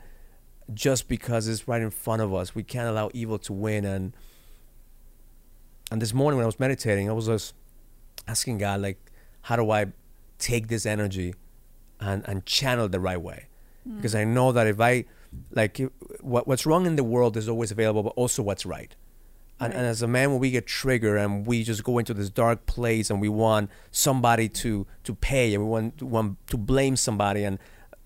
just 0.74 1.08
because 1.08 1.48
it's 1.48 1.66
right 1.66 1.80
in 1.80 1.90
front 1.90 2.20
of 2.20 2.34
us. 2.34 2.54
We 2.54 2.62
can't 2.62 2.88
allow 2.88 3.10
evil 3.14 3.38
to 3.40 3.52
win. 3.52 3.86
And 3.86 4.14
and 5.90 6.02
this 6.02 6.12
morning 6.12 6.36
when 6.36 6.44
I 6.44 6.46
was 6.46 6.60
meditating, 6.60 7.08
I 7.08 7.12
was 7.12 7.26
just 7.26 7.54
asking 8.28 8.58
God 8.58 8.82
like, 8.82 8.98
how 9.42 9.56
do 9.56 9.70
I 9.70 9.86
take 10.42 10.68
this 10.68 10.84
energy 10.86 11.34
and 12.00 12.22
and 12.28 12.44
channel 12.46 12.86
it 12.86 12.92
the 12.92 13.00
right 13.00 13.20
way? 13.20 13.48
Mm. 13.88 13.96
Because 13.96 14.14
I 14.14 14.24
know 14.24 14.52
that 14.52 14.66
if 14.66 14.80
I 14.80 15.04
like 15.52 15.80
what 16.20 16.46
what's 16.46 16.66
wrong 16.66 16.86
in 16.86 16.96
the 16.96 17.04
world 17.04 17.36
is 17.36 17.48
always 17.48 17.70
available, 17.70 18.02
but 18.02 18.14
also 18.16 18.42
what's 18.42 18.66
right. 18.66 18.94
And, 19.60 19.72
and 19.72 19.86
as 19.86 20.02
a 20.02 20.08
man, 20.08 20.32
when 20.32 20.40
we 20.40 20.50
get 20.50 20.66
triggered 20.66 21.18
and 21.18 21.46
we 21.46 21.62
just 21.62 21.84
go 21.84 21.98
into 21.98 22.12
this 22.12 22.30
dark 22.30 22.66
place 22.66 23.10
and 23.10 23.20
we 23.20 23.28
want 23.28 23.70
somebody 23.90 24.48
to 24.48 24.86
to 25.04 25.14
pay 25.14 25.54
and 25.54 25.64
we 25.64 25.70
want 25.70 25.98
to, 25.98 26.06
want 26.06 26.46
to 26.48 26.56
blame 26.56 26.96
somebody 26.96 27.44
and 27.44 27.58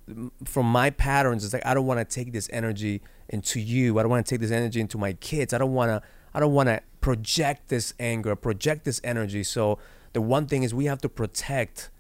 mm, 0.09 0.31
from 0.45 0.67
my 0.67 0.91
patterns 0.91 1.45
it's 1.45 1.55
like 1.55 1.65
i 1.65 1.73
don't 1.73 1.87
want 1.87 1.99
to 1.99 2.05
take 2.05 2.33
this 2.33 2.49
energy 2.53 3.01
into 3.29 3.61
you. 3.61 3.99
I 3.99 4.03
don't 4.03 4.11
want 4.11 4.27
to 4.27 4.31
take 4.31 4.41
this 4.41 4.51
energy 4.51 4.81
into 4.81 4.99
my 4.99 5.13
kids. 5.15 5.53
I 5.53 5.59
don't 5.59 5.75
want 5.75 5.91
to 5.91 6.09
i 6.35 6.41
don't 6.41 6.53
want 6.53 6.69
to 6.69 6.83
project 7.01 7.69
this 7.69 7.95
anger 7.99 8.37
project 8.37 8.85
this 8.85 9.01
energy. 9.03 9.43
So 9.43 9.79
the 10.13 10.21
one 10.21 10.47
thing 10.47 10.63
is 10.63 10.75
we 10.75 10.87
have 10.87 11.01
to 11.03 11.09
protect 11.09 11.91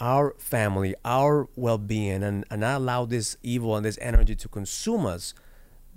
our 0.00 0.34
family 0.38 0.94
our 1.04 1.48
well-being 1.56 2.22
and, 2.22 2.44
and 2.50 2.60
not 2.60 2.76
allow 2.78 3.04
this 3.04 3.36
evil 3.42 3.76
and 3.76 3.84
this 3.84 3.98
energy 4.00 4.34
to 4.34 4.48
consume 4.48 5.06
us 5.06 5.32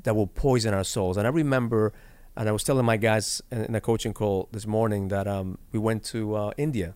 that 0.04 0.16
will 0.16 0.28
poison 0.28 0.74
our 0.74 0.84
souls. 0.86 1.18
And 1.18 1.28
i 1.28 1.30
remember 1.30 1.92
and 2.38 2.48
i 2.48 2.52
was 2.52 2.64
telling 2.64 2.86
my 2.86 2.98
guys 2.98 3.42
in 3.52 3.66
in 3.66 3.76
a 3.76 3.82
coaching 3.82 4.14
call 4.14 4.48
this 4.52 4.66
morning 4.66 5.10
that 5.10 5.28
um, 5.28 5.58
we 5.74 5.80
went 5.80 6.04
to 6.06 6.36
uh, 6.36 6.52
india 6.58 6.96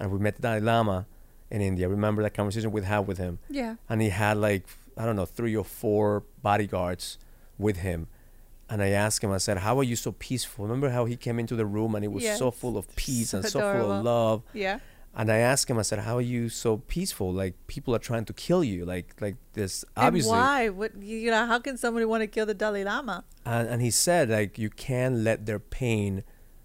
and 0.00 0.10
we 0.10 0.18
met 0.18 0.36
the 0.36 0.42
dalai 0.42 0.60
lama 0.60 1.06
in 1.50 1.60
india. 1.60 1.86
I 1.86 1.90
remember 1.90 2.22
that 2.22 2.34
conversation 2.34 2.70
we 2.72 2.82
had 2.82 3.00
with 3.06 3.18
him. 3.18 3.38
Yeah. 3.48 3.76
And 3.88 4.00
he 4.02 4.10
had 4.10 4.36
like 4.38 4.64
I 4.96 5.04
don't 5.06 5.16
know 5.16 5.26
three 5.26 5.54
or 5.56 5.64
four 5.64 6.24
bodyguards 6.42 7.18
with 7.58 7.78
him. 7.78 8.08
And 8.70 8.82
I 8.82 8.88
asked 8.88 9.24
him, 9.24 9.30
I 9.30 9.38
said, 9.38 9.58
"How 9.58 9.78
are 9.78 9.82
you 9.82 9.96
so 9.96 10.12
peaceful?" 10.12 10.66
Remember 10.66 10.90
how 10.90 11.06
he 11.06 11.16
came 11.16 11.38
into 11.38 11.56
the 11.56 11.64
room 11.64 11.94
and 11.94 12.04
he 12.04 12.08
was 12.08 12.24
so 12.36 12.50
full 12.50 12.76
of 12.76 12.84
peace 12.96 13.32
and 13.32 13.42
so 13.44 13.60
full 13.60 13.90
of 13.92 14.04
love. 14.04 14.42
yeah 14.52 14.78
And 15.14 15.32
I 15.32 15.38
asked 15.38 15.68
him, 15.68 15.78
I 15.78 15.82
said, 15.82 16.00
"How 16.00 16.16
are 16.18 16.28
you 16.36 16.48
so 16.48 16.76
peaceful? 16.76 17.32
Like 17.32 17.54
people 17.66 17.94
are 17.94 17.98
trying 17.98 18.24
to 18.26 18.32
kill 18.32 18.62
you, 18.62 18.84
like 18.84 19.20
like 19.20 19.36
this 19.54 19.84
obviously." 19.96 20.32
and 20.32 20.40
why 20.40 20.68
what 20.68 20.96
you 21.02 21.30
know 21.30 21.46
how 21.46 21.58
can 21.58 21.76
somebody 21.76 22.04
want 22.04 22.22
to 22.22 22.26
kill 22.26 22.46
the 22.46 22.54
dalai 22.54 22.84
lama 22.84 23.24
And, 23.44 23.68
and 23.68 23.82
he 23.82 23.90
said, 23.90 24.30
like 24.30 24.58
you 24.58 24.70
can't 24.70 25.16
let 25.16 25.46
their 25.46 25.58
pain 25.58 26.22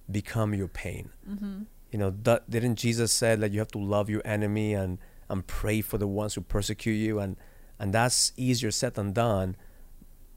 become 0.10 0.54
your 0.54 0.68
pain. 0.68 1.10
mm-hmm. 1.28 1.64
You 1.92 2.00
know, 2.00 2.12
th- 2.12 2.42
didn't 2.50 2.76
Jesus 2.76 3.12
said 3.12 3.40
that 3.42 3.52
you 3.52 3.60
have 3.60 3.72
to 3.72 3.80
love 3.80 4.10
your 4.10 4.22
enemy 4.26 4.74
and 4.74 5.00
and 5.30 5.46
pray 5.48 5.82
for 5.82 5.98
the 5.98 6.08
ones 6.08 6.36
who 6.36 6.42
persecute 6.42 6.94
you 6.94 7.20
and 7.20 7.38
and 7.80 7.94
that's 7.94 8.34
easier 8.38 8.72
said 8.72 8.94
than 8.96 9.14
done. 9.14 9.56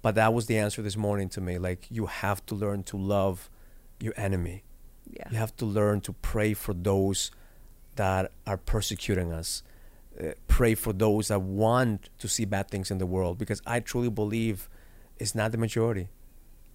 But 0.00 0.14
that 0.14 0.32
was 0.32 0.46
the 0.46 0.56
answer 0.58 0.82
this 0.82 0.96
morning 0.96 1.28
to 1.30 1.40
me. 1.40 1.58
Like 1.58 1.86
you 1.90 2.06
have 2.06 2.44
to 2.46 2.54
learn 2.54 2.82
to 2.84 2.96
love 2.96 3.50
your 4.00 4.14
enemy. 4.16 4.64
Yeah. 5.10 5.28
You 5.30 5.36
have 5.38 5.56
to 5.56 5.66
learn 5.66 6.00
to 6.02 6.12
pray 6.12 6.54
for 6.54 6.74
those 6.74 7.30
that 7.96 8.32
are 8.46 8.56
persecuting 8.56 9.32
us. 9.32 9.62
Uh, 10.18 10.30
pray 10.48 10.74
for 10.74 10.92
those 10.92 11.28
that 11.28 11.42
want 11.42 12.08
to 12.18 12.28
see 12.28 12.44
bad 12.46 12.70
things 12.70 12.90
in 12.90 12.98
the 12.98 13.06
world 13.06 13.36
because 13.36 13.60
I 13.66 13.80
truly 13.80 14.08
believe 14.08 14.68
it's 15.18 15.34
not 15.34 15.52
the 15.52 15.58
majority. 15.58 16.08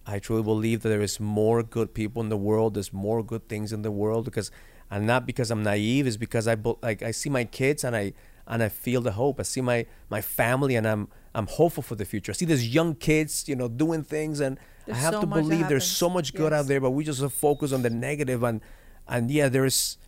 I 0.06 0.18
truly 0.18 0.42
believe 0.42 0.82
that 0.82 0.88
there 0.88 1.00
is 1.00 1.18
more 1.18 1.62
good 1.62 1.94
people 1.94 2.22
in 2.22 2.28
the 2.28 2.36
world. 2.36 2.74
There's 2.74 2.92
more 2.92 3.22
good 3.22 3.48
things 3.48 3.72
in 3.72 3.82
the 3.82 3.90
world 3.90 4.24
because, 4.24 4.50
and 4.90 5.06
not 5.06 5.26
because 5.26 5.50
I'm 5.50 5.62
naive. 5.62 6.06
It's 6.06 6.16
because 6.16 6.46
I 6.48 6.56
like 6.82 7.02
I 7.02 7.12
see 7.12 7.30
my 7.30 7.44
kids 7.44 7.84
and 7.84 7.94
I 7.96 8.12
and 8.46 8.62
I 8.62 8.68
feel 8.68 9.00
the 9.00 9.12
hope. 9.12 9.38
I 9.40 9.44
see 9.44 9.60
my 9.60 9.86
my 10.10 10.20
family 10.20 10.74
and 10.76 10.86
I'm 10.86 11.08
I'm 11.34 11.46
hopeful 11.46 11.82
for 11.82 11.94
the 11.94 12.04
future. 12.04 12.32
I 12.32 12.34
see 12.34 12.44
these 12.44 12.68
young 12.74 12.94
kids, 12.94 13.48
you 13.48 13.54
know, 13.56 13.68
doing 13.68 14.02
things 14.02 14.40
and 14.40 14.58
There's 14.86 14.98
I 14.98 15.00
have 15.00 15.14
so 15.14 15.20
to 15.20 15.26
believe 15.26 15.68
there's 15.68 15.86
so 15.86 16.10
much 16.10 16.34
good 16.34 16.52
Yes. 16.52 16.60
out 16.60 16.66
there, 16.66 16.80
but 16.80 16.90
we 16.90 17.04
just 17.04 17.24
focus 17.30 17.72
on 17.72 17.82
the 17.82 17.90
negative 17.90 18.42
and 18.42 18.60
and 19.08 19.30
yeah, 19.30 19.48
there's 19.48 19.98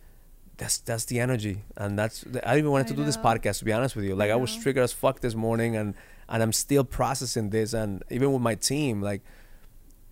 that's 0.57 0.77
that's 0.79 1.05
the 1.05 1.19
energy 1.19 1.63
and 1.77 1.97
that's 1.97 2.25
I 2.25 2.29
didn't 2.29 2.57
even 2.59 2.71
wanted 2.71 2.87
to 2.87 2.93
do 2.93 3.03
this 3.03 3.17
podcast 3.17 3.59
to 3.59 3.65
be 3.65 3.73
honest 3.73 3.95
with 3.95 4.05
you. 4.05 4.15
Like 4.15 4.31
I, 4.31 4.33
I 4.33 4.37
was 4.37 4.55
triggered 4.55 4.83
as 4.83 4.93
fuck 4.93 5.19
this 5.19 5.35
morning 5.35 5.75
and 5.75 5.95
and 6.29 6.41
I'm 6.41 6.53
still 6.53 6.83
processing 6.83 7.49
this 7.49 7.73
and 7.73 8.03
even 8.09 8.31
with 8.31 8.41
my 8.41 8.55
team 8.55 9.01
like 9.01 9.21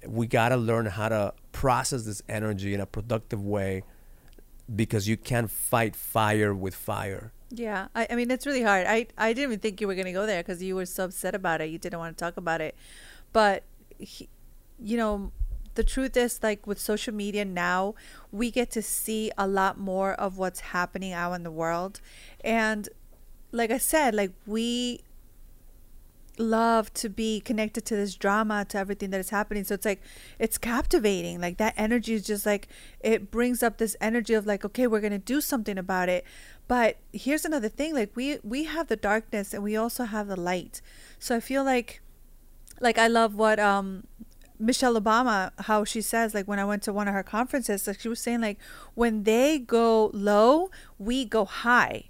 we 0.06 0.28
got 0.28 0.50
to 0.50 0.58
learn 0.58 0.86
how 0.86 1.10
to 1.10 1.34
process 1.52 2.04
this 2.04 2.22
energy 2.28 2.74
in 2.74 2.82
a 2.82 2.86
productive 2.86 3.44
way 3.44 3.84
because 4.74 5.08
you 5.08 5.18
can't 5.18 5.50
fight 5.50 5.96
fire 5.96 6.54
with 6.54 6.76
fire. 6.76 7.32
Yeah, 7.50 7.88
I, 7.96 8.08
I 8.10 8.16
mean 8.16 8.32
it's 8.32 8.46
really 8.46 8.64
hard. 8.64 8.88
I 8.88 9.08
I 9.18 9.34
didn't 9.34 9.52
even 9.52 9.60
think 9.60 9.80
you 9.80 9.88
were 9.88 9.96
gonna 9.96 10.14
go 10.14 10.26
there 10.26 10.42
because 10.42 10.62
you 10.62 10.76
were 10.76 10.86
so 10.86 11.06
upset 11.06 11.36
about 11.36 11.62
it. 11.62 11.70
You 11.70 11.78
didn't 11.78 12.00
want 12.00 12.18
to 12.18 12.24
talk 12.24 12.38
about 12.38 12.62
it, 12.62 12.76
but 13.32 13.64
he, 14.00 14.28
you 14.80 14.98
know, 14.98 15.32
the 15.76 15.84
truth 15.84 16.16
is 16.18 16.42
like 16.44 16.66
with 16.68 16.80
social 16.80 17.14
media 17.14 17.46
now, 17.46 17.96
we 18.32 18.52
get 18.52 18.72
to 18.72 18.82
see 18.82 19.32
a 19.38 19.48
lot 19.48 19.78
more 19.78 20.14
of 20.14 20.38
what's 20.38 20.60
happening 20.60 21.14
out 21.14 21.34
in 21.34 21.44
the 21.44 21.52
world, 21.52 22.02
and 22.44 22.90
like 23.52 23.72
I 23.72 23.78
said, 23.78 24.16
like 24.16 24.32
we 24.46 25.02
love 26.38 26.92
to 26.96 27.10
be 27.10 27.40
connected 27.40 27.86
to 27.86 27.96
this 27.96 28.16
drama 28.16 28.66
to 28.66 28.78
everything 28.78 29.12
that 29.12 29.20
is 29.20 29.30
happening. 29.30 29.64
So 29.64 29.76
it's 29.76 29.86
like 29.86 30.02
it's 30.40 30.58
captivating. 30.58 31.40
Like 31.40 31.58
that 31.58 31.74
energy 31.78 32.14
is 32.14 32.26
just 32.26 32.46
like 32.46 32.68
it 33.00 33.32
brings 33.32 33.62
up 33.62 33.78
this 33.78 33.96
energy 34.02 34.34
of 34.34 34.46
like 34.46 34.66
okay 34.66 34.88
we're 34.88 35.02
gonna 35.02 35.20
do 35.20 35.42
something 35.42 35.78
about 35.78 36.10
it. 36.10 36.26
But 36.68 36.98
here's 37.12 37.46
another 37.46 37.70
thing 37.70 37.94
like 37.94 38.16
we 38.16 38.40
we 38.44 38.64
have 38.66 38.88
the 38.88 38.96
darkness 38.96 39.54
and 39.54 39.64
we 39.64 39.76
also 39.76 40.06
have 40.06 40.28
the 40.28 40.40
light. 40.40 40.82
So 41.20 41.36
i 41.36 41.40
feel 41.40 41.64
like 41.64 42.02
like 42.80 42.98
i 42.98 43.08
love 43.08 43.36
what 43.36 43.60
um 43.60 44.06
michelle 44.66 45.00
obama 45.00 45.52
how 45.60 45.84
she 45.84 46.02
says 46.02 46.34
like 46.34 46.48
when 46.48 46.60
i 46.60 46.66
went 46.66 46.82
to 46.82 46.94
one 46.94 47.08
of 47.08 47.14
her 47.14 47.24
conferences 47.24 47.86
like 47.88 48.00
she 48.00 48.10
was 48.10 48.20
saying 48.20 48.42
like 48.42 48.58
when 48.96 49.24
they 49.24 49.60
go 49.60 50.10
low 50.14 50.70
we 50.98 51.26
go 51.26 51.46
high. 51.46 52.06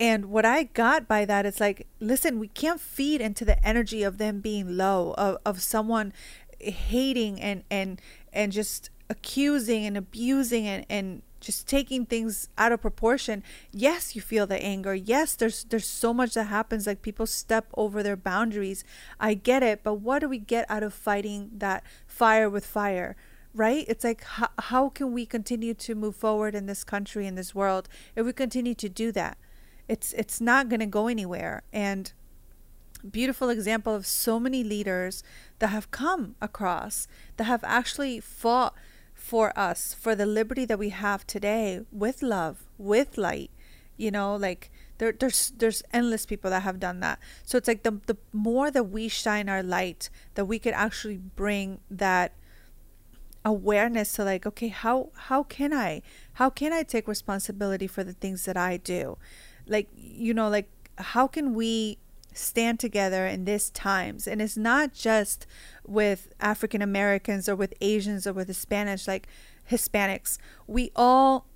And 0.00 0.26
what 0.26 0.44
I 0.44 0.64
got 0.64 1.08
by 1.08 1.24
that 1.24 1.44
is 1.44 1.58
like, 1.58 1.86
listen, 1.98 2.38
we 2.38 2.48
can't 2.48 2.80
feed 2.80 3.20
into 3.20 3.44
the 3.44 3.64
energy 3.66 4.02
of 4.04 4.18
them 4.18 4.40
being 4.40 4.76
low, 4.76 5.14
of, 5.18 5.38
of 5.44 5.60
someone 5.60 6.12
hating 6.60 7.40
and 7.40 7.64
and 7.70 8.00
and 8.32 8.52
just 8.52 8.90
accusing 9.10 9.86
and 9.86 9.96
abusing 9.96 10.66
and, 10.66 10.84
and 10.88 11.22
just 11.40 11.66
taking 11.66 12.06
things 12.06 12.48
out 12.58 12.72
of 12.72 12.80
proportion. 12.80 13.42
Yes, 13.72 14.16
you 14.16 14.22
feel 14.22 14.46
the 14.46 14.62
anger. 14.62 14.94
Yes, 14.94 15.34
there's 15.36 15.64
there's 15.64 15.86
so 15.86 16.12
much 16.12 16.34
that 16.34 16.44
happens 16.44 16.86
like 16.86 17.02
people 17.02 17.26
step 17.26 17.66
over 17.74 18.02
their 18.02 18.16
boundaries. 18.16 18.84
I 19.20 19.34
get 19.34 19.62
it, 19.62 19.82
but 19.82 19.94
what 19.94 20.20
do 20.20 20.28
we 20.28 20.38
get 20.38 20.66
out 20.68 20.82
of 20.82 20.94
fighting 20.94 21.50
that 21.54 21.84
fire 22.06 22.48
with 22.48 22.66
fire? 22.66 23.16
Right? 23.54 23.84
It's 23.88 24.04
like 24.04 24.22
how, 24.22 24.48
how 24.58 24.88
can 24.90 25.12
we 25.12 25.26
continue 25.26 25.74
to 25.74 25.94
move 25.94 26.16
forward 26.16 26.54
in 26.54 26.66
this 26.66 26.84
country 26.84 27.26
in 27.26 27.34
this 27.34 27.54
world 27.54 27.88
if 28.14 28.24
we 28.24 28.32
continue 28.32 28.74
to 28.74 28.88
do 28.88 29.10
that? 29.12 29.38
it's 29.88 30.12
it's 30.12 30.40
not 30.40 30.68
going 30.68 30.80
to 30.80 30.86
go 30.86 31.08
anywhere 31.08 31.62
and 31.72 32.12
beautiful 33.10 33.48
example 33.48 33.94
of 33.94 34.06
so 34.06 34.38
many 34.38 34.62
leaders 34.62 35.22
that 35.60 35.68
have 35.68 35.90
come 35.90 36.34
across 36.42 37.08
that 37.36 37.44
have 37.44 37.64
actually 37.64 38.20
fought 38.20 38.74
for 39.18 39.56
us 39.58 39.94
for 39.94 40.14
the 40.14 40.26
liberty 40.26 40.64
that 40.64 40.78
we 40.78 40.88
have 40.88 41.26
today 41.26 41.82
with 41.92 42.22
love 42.22 42.64
with 42.78 43.18
light 43.18 43.50
you 43.96 44.10
know 44.10 44.34
like 44.36 44.70
there, 44.98 45.12
there's 45.12 45.52
there's 45.56 45.82
endless 45.92 46.26
people 46.26 46.50
that 46.50 46.62
have 46.62 46.78
done 46.78 47.00
that. 47.00 47.18
So 47.44 47.56
it's 47.56 47.68
like 47.68 47.84
the 47.84 48.00
the 48.06 48.16
more 48.32 48.70
that 48.70 48.84
we 48.84 49.08
shine 49.08 49.48
our 49.48 49.62
light 49.62 50.10
that 50.34 50.44
we 50.44 50.58
could 50.58 50.74
actually 50.74 51.16
bring 51.16 51.80
that 51.90 52.32
awareness 53.44 54.12
to 54.14 54.24
like 54.24 54.44
okay 54.44 54.68
how 54.68 55.08
how 55.14 55.42
can 55.44 55.72
i 55.72 56.02
how 56.34 56.50
can 56.50 56.72
i 56.72 56.82
take 56.82 57.08
responsibility 57.08 57.86
for 57.86 58.04
the 58.04 58.12
things 58.12 58.44
that 58.44 58.56
i 58.56 58.76
do? 58.76 59.16
Like 59.66 59.88
you 59.96 60.34
know 60.34 60.48
like 60.48 60.68
how 60.98 61.26
can 61.28 61.54
we 61.54 61.98
stand 62.32 62.78
together 62.78 63.26
in 63.26 63.44
these 63.44 63.70
times 63.70 64.26
and 64.28 64.40
it's 64.40 64.56
not 64.56 64.92
just 64.92 65.46
with 65.86 66.28
african 66.40 66.80
americans 66.82 67.48
or 67.48 67.56
with 67.56 67.74
asians 67.80 68.26
or 68.26 68.32
with 68.32 68.48
hispanics 68.48 69.08
like 69.08 69.26
hispanics 69.70 70.38
we 70.66 70.90
all 70.94 71.46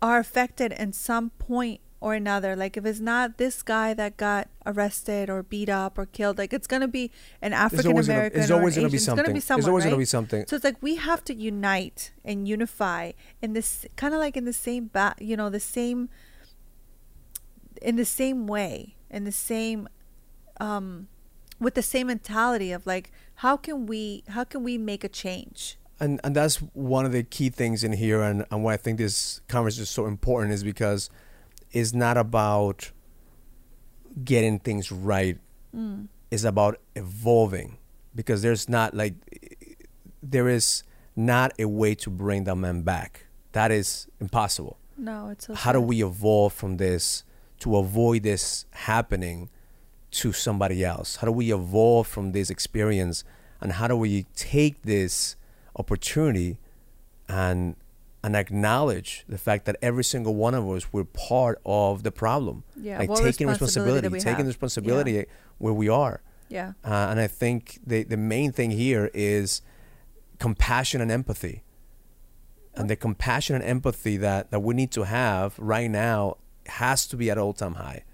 are 0.00 0.18
affected 0.18 0.72
in 0.72 0.92
some 0.92 1.30
point 1.38 1.80
or 2.00 2.14
another 2.14 2.56
like 2.56 2.78
if 2.78 2.86
it's 2.86 3.00
not 3.00 3.36
this 3.36 3.62
guy 3.62 3.92
that 3.92 4.16
got 4.16 4.48
arrested 4.64 5.28
or 5.28 5.42
beat 5.42 5.68
up 5.68 5.98
or 5.98 6.06
killed 6.06 6.38
like 6.38 6.54
it's 6.54 6.66
gonna 6.66 6.88
be 6.88 7.10
an 7.42 7.52
african 7.52 7.90
always 7.90 8.06
gonna- 8.06 8.18
american 8.18 8.40
it's 8.40 8.50
or 8.50 8.54
an 8.54 8.58
always 8.60 8.74
gonna 8.76 8.88
be 8.88 8.96
Asian. 8.96 8.96
it's 8.96 9.06
gonna 9.06 9.16
something. 9.18 9.34
be 9.34 9.38
It's 9.38 9.46
someone 9.46 9.68
always 9.68 9.84
gonna 9.84 9.96
be 9.98 10.04
something. 10.06 10.44
so 10.46 10.56
it's 10.56 10.64
like 10.64 10.76
we 10.80 10.94
have 10.94 11.22
to 11.24 11.34
unite 11.34 12.12
and 12.24 12.48
unify 12.48 13.12
in 13.42 13.52
this 13.52 13.84
kind 13.96 14.14
of 14.14 14.20
like 14.20 14.36
in 14.38 14.46
the 14.46 14.54
same 14.54 14.88
ba- 14.90 15.16
you 15.20 15.36
know 15.36 15.50
the 15.50 15.60
same 15.60 16.08
in 17.82 17.96
the 17.96 18.04
same 18.06 18.46
way 18.46 18.96
in 19.10 19.24
the 19.24 19.32
same 19.32 19.86
um 20.60 21.08
with 21.60 21.74
the 21.74 21.82
same 21.82 22.06
mentality 22.06 22.72
of 22.72 22.86
like 22.86 23.12
how 23.36 23.56
can 23.56 23.86
we 23.86 24.24
how 24.28 24.44
can 24.44 24.62
we 24.62 24.78
make 24.78 25.04
a 25.04 25.08
change? 25.08 25.78
And 25.98 26.20
and 26.24 26.34
that's 26.34 26.56
one 26.56 27.04
of 27.04 27.12
the 27.12 27.22
key 27.22 27.50
things 27.50 27.84
in 27.84 27.92
here 27.92 28.22
and, 28.22 28.46
and 28.50 28.64
why 28.64 28.74
I 28.74 28.76
think 28.76 28.98
this 28.98 29.40
conversation 29.48 29.82
is 29.82 29.90
so 29.90 30.06
important 30.06 30.54
is 30.54 30.64
because 30.64 31.10
it's 31.72 31.92
not 31.92 32.16
about 32.16 32.90
getting 34.24 34.58
things 34.58 34.90
right. 34.90 35.38
Mm. 35.74 36.08
it's 36.32 36.42
about 36.42 36.80
evolving 36.96 37.78
because 38.12 38.42
there's 38.42 38.68
not 38.68 38.92
like 38.92 39.14
there 40.20 40.48
is 40.48 40.82
not 41.14 41.52
a 41.60 41.66
way 41.66 41.94
to 41.94 42.10
bring 42.10 42.42
the 42.42 42.56
man 42.56 42.82
back. 42.82 43.26
That 43.52 43.70
is 43.70 44.08
impossible. 44.20 44.78
No 44.96 45.28
it's 45.28 45.46
so 45.46 45.54
how 45.54 45.72
do 45.72 45.80
we 45.80 46.02
evolve 46.02 46.52
from 46.52 46.78
this 46.78 47.24
to 47.60 47.76
avoid 47.76 48.22
this 48.22 48.66
happening 48.72 49.48
to 50.12 50.32
somebody 50.32 50.84
else? 50.84 51.16
How 51.16 51.26
do 51.26 51.32
we 51.32 51.52
evolve 51.52 52.06
from 52.06 52.32
this 52.32 52.50
experience 52.50 53.24
and 53.60 53.72
how 53.72 53.88
do 53.88 53.96
we 53.96 54.26
take 54.34 54.82
this 54.82 55.36
opportunity 55.76 56.58
and 57.28 57.76
and 58.22 58.36
acknowledge 58.36 59.24
the 59.28 59.38
fact 59.38 59.64
that 59.64 59.76
every 59.80 60.04
single 60.04 60.34
one 60.34 60.54
of 60.54 60.68
us 60.68 60.92
we're 60.92 61.04
part 61.04 61.60
of 61.64 62.02
the 62.02 62.10
problem. 62.12 62.64
Yeah, 62.76 62.98
like 62.98 63.08
taking 63.14 63.46
responsibility 63.46 64.08
responsibility, 64.08 64.20
taking 64.20 64.36
have. 64.38 64.46
responsibility 64.46 65.24
where 65.58 65.72
we 65.72 65.88
are. 65.88 66.22
yeah 66.48 66.72
Uh, 66.84 67.08
and 67.10 67.20
I 67.20 67.26
think 67.26 67.78
the 67.86 68.02
the 68.02 68.16
main 68.16 68.52
thing 68.52 68.70
here 68.72 69.10
is 69.14 69.62
compassion 70.38 71.00
and 71.00 71.10
empathy. 71.10 71.62
And 72.74 72.88
the 72.88 72.96
compassion 72.96 73.56
and 73.56 73.64
empathy 73.64 74.16
that, 74.18 74.50
that 74.50 74.60
we 74.60 74.74
need 74.74 74.90
to 74.92 75.02
have 75.02 75.58
right 75.58 75.90
now 75.90 76.36
has 76.66 77.06
to 77.08 77.16
be 77.16 77.30
at 77.30 77.36
all 77.36 77.52
time 77.52 77.74
high. 77.74 78.04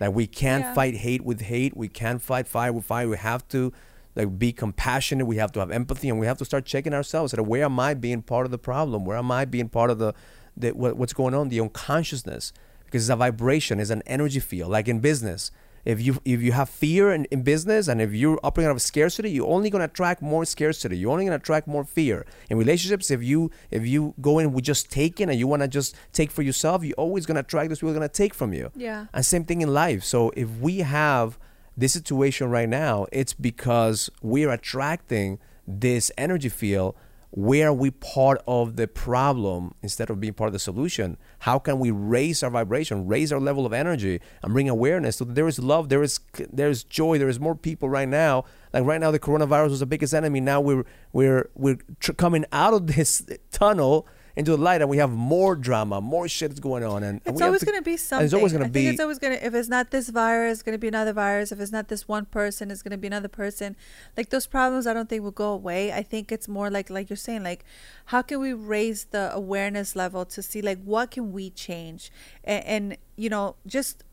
Like 0.00 0.12
we 0.14 0.26
can't 0.26 0.64
Yeah. 0.64 0.74
fight 0.74 0.96
hate 0.96 1.22
with 1.22 1.42
hate. 1.42 1.76
We 1.76 1.88
can't 1.88 2.20
fight 2.22 2.46
fire 2.48 2.72
with 2.72 2.84
fire. 2.84 3.06
We 3.08 3.16
have 3.18 3.46
to 3.48 3.72
like 4.16 4.38
be 4.38 4.52
compassionate. 4.52 5.26
We 5.26 5.36
have 5.36 5.52
to 5.52 5.60
have 5.60 5.70
empathy, 5.70 6.08
and 6.08 6.18
we 6.18 6.26
have 6.26 6.38
to 6.38 6.44
start 6.44 6.64
checking 6.64 6.94
ourselves. 6.94 7.32
That 7.32 7.42
where 7.44 7.64
am 7.64 7.78
I 7.78 7.94
being 7.94 8.22
part 8.22 8.44
of 8.46 8.50
the 8.50 8.58
problem? 8.58 9.04
Where 9.04 9.16
am 9.18 9.30
I 9.30 9.44
being 9.44 9.68
part 9.68 9.90
of 9.90 9.98
the, 9.98 10.14
the 10.56 10.72
what, 10.72 10.96
what's 10.96 11.12
going 11.12 11.34
on? 11.34 11.48
The 11.48 11.60
unconsciousness, 11.60 12.52
because 12.86 13.04
it's 13.04 13.12
a 13.12 13.16
vibration, 13.16 13.78
it's 13.78 13.90
an 13.90 14.02
energy 14.06 14.40
field. 14.40 14.70
Like 14.72 14.88
in 14.88 14.98
business, 15.00 15.52
if 15.84 16.00
you 16.00 16.18
if 16.24 16.42
you 16.42 16.52
have 16.52 16.68
fear 16.68 17.12
in, 17.12 17.24
in 17.26 17.42
business 17.42 17.88
and 17.88 18.00
if 18.00 18.12
you're 18.12 18.38
operating 18.42 18.68
out 18.70 18.76
of 18.76 18.82
scarcity, 18.82 19.30
you're 19.30 19.48
only 19.48 19.70
gonna 19.70 19.84
attract 19.84 20.22
more 20.22 20.44
scarcity. 20.44 20.98
You're 20.98 21.12
only 21.12 21.24
gonna 21.24 21.36
attract 21.36 21.66
more 21.66 21.84
fear. 21.84 22.26
In 22.48 22.58
relationships, 22.58 23.10
if 23.10 23.22
you 23.22 23.50
if 23.70 23.86
you 23.86 24.14
go 24.20 24.38
in 24.38 24.52
with 24.52 24.64
just 24.64 24.90
taking 24.90 25.30
and 25.30 25.38
you 25.38 25.46
wanna 25.46 25.68
just 25.68 25.96
take 26.12 26.30
for 26.30 26.42
yourself, 26.42 26.84
you're 26.84 26.94
always 26.94 27.26
gonna 27.26 27.40
attract 27.40 27.68
those 27.70 27.80
people 27.80 27.94
gonna 27.94 28.08
take 28.08 28.34
from 28.34 28.52
you. 28.52 28.70
yeah 28.74 29.06
And 29.12 29.24
same 29.24 29.44
thing 29.44 29.60
in 29.62 29.72
life. 29.72 30.04
So 30.04 30.30
if 30.36 30.48
we 30.58 30.78
have 30.78 31.38
this 31.76 31.92
situation 31.92 32.50
right 32.50 32.68
now, 32.68 33.06
it's 33.12 33.32
because 33.32 34.10
we're 34.22 34.50
attracting 34.50 35.38
this 35.66 36.10
energy 36.18 36.48
field 36.48 36.94
where 37.32 37.68
are 37.68 37.72
we 37.72 37.92
part 37.92 38.42
of 38.46 38.74
the 38.74 38.88
problem 38.88 39.74
instead 39.82 40.10
of 40.10 40.18
being 40.18 40.32
part 40.32 40.48
of 40.48 40.52
the 40.52 40.58
solution? 40.58 41.16
How 41.40 41.60
can 41.60 41.78
we 41.78 41.90
raise 41.90 42.42
our 42.42 42.50
vibration, 42.50 43.06
raise 43.06 43.32
our 43.32 43.38
level 43.38 43.64
of 43.64 43.72
energy, 43.72 44.20
and 44.42 44.52
bring 44.52 44.68
awareness 44.68 45.16
so 45.16 45.24
there 45.24 45.46
is 45.46 45.58
love, 45.58 45.88
there 45.90 46.02
is 46.02 46.18
there 46.52 46.68
is 46.68 46.82
joy, 46.82 47.18
there 47.18 47.28
is 47.28 47.38
more 47.38 47.54
people 47.54 47.88
right 47.88 48.08
now. 48.08 48.44
Like 48.72 48.84
right 48.84 49.00
now, 49.00 49.10
the 49.10 49.18
coronavirus 49.18 49.70
was 49.70 49.80
the 49.80 49.86
biggest 49.86 50.12
enemy. 50.12 50.40
Now 50.40 50.60
we're 50.60 50.84
we're 51.12 51.50
we're 51.54 51.78
tr- 52.00 52.12
coming 52.12 52.44
out 52.52 52.74
of 52.74 52.88
this 52.88 53.22
tunnel 53.52 54.06
into 54.36 54.52
the 54.52 54.62
light 54.62 54.80
and 54.80 54.90
we 54.90 54.98
have 54.98 55.10
more 55.10 55.56
drama, 55.56 56.00
more 56.00 56.28
shit 56.28 56.60
going 56.60 56.84
on. 56.84 57.02
And, 57.02 57.20
and 57.24 57.34
it's 57.34 57.42
always 57.42 57.64
going 57.64 57.78
to 57.78 57.82
be 57.82 57.96
something. 57.96 58.24
It's 58.24 58.34
always 58.34 58.52
going 58.52 58.64
to 58.64 58.70
be. 58.70 58.86
It's 58.86 59.00
always 59.00 59.18
going 59.18 59.38
to. 59.38 59.44
If 59.44 59.54
it's 59.54 59.68
not 59.68 59.90
this 59.90 60.08
virus, 60.08 60.54
it's 60.54 60.62
going 60.62 60.74
to 60.74 60.78
be 60.78 60.88
another 60.88 61.12
virus. 61.12 61.52
If 61.52 61.60
it's 61.60 61.72
not 61.72 61.88
this 61.88 62.06
one 62.06 62.26
person, 62.26 62.70
it's 62.70 62.82
going 62.82 62.92
to 62.92 62.98
be 62.98 63.06
another 63.06 63.28
person. 63.28 63.76
Like 64.16 64.30
those 64.30 64.46
problems, 64.46 64.86
I 64.86 64.94
don't 64.94 65.08
think 65.08 65.22
will 65.22 65.30
go 65.30 65.52
away. 65.52 65.92
I 65.92 66.02
think 66.02 66.32
it's 66.32 66.48
more 66.48 66.70
like 66.70 66.90
like 66.90 67.10
you're 67.10 67.16
saying, 67.16 67.42
like 67.42 67.64
how 68.06 68.22
can 68.22 68.40
we 68.40 68.52
raise 68.52 69.04
the 69.04 69.30
awareness 69.34 69.96
level 69.96 70.24
to 70.26 70.42
see 70.42 70.62
like 70.62 70.82
what 70.82 71.10
can 71.12 71.32
we 71.32 71.50
change, 71.50 72.10
and, 72.44 72.64
and 72.64 72.96
you 73.16 73.28
know 73.28 73.56
just 73.66 74.04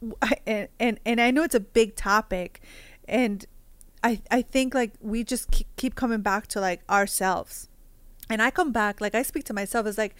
and, 0.46 0.68
and 0.78 1.00
and 1.04 1.20
I 1.20 1.30
know 1.30 1.42
it's 1.42 1.54
a 1.54 1.60
big 1.60 1.96
topic, 1.96 2.62
and 3.08 3.44
I 4.02 4.20
I 4.30 4.42
think 4.42 4.74
like 4.74 4.92
we 5.00 5.24
just 5.24 5.50
keep 5.76 5.94
coming 5.94 6.20
back 6.20 6.46
to 6.48 6.60
like 6.60 6.82
ourselves 6.88 7.69
and 8.30 8.40
I 8.40 8.50
come 8.50 8.72
back 8.72 9.00
like 9.00 9.14
I 9.14 9.22
speak 9.22 9.44
to 9.44 9.52
myself 9.52 9.86
as 9.86 9.98
like, 9.98 10.14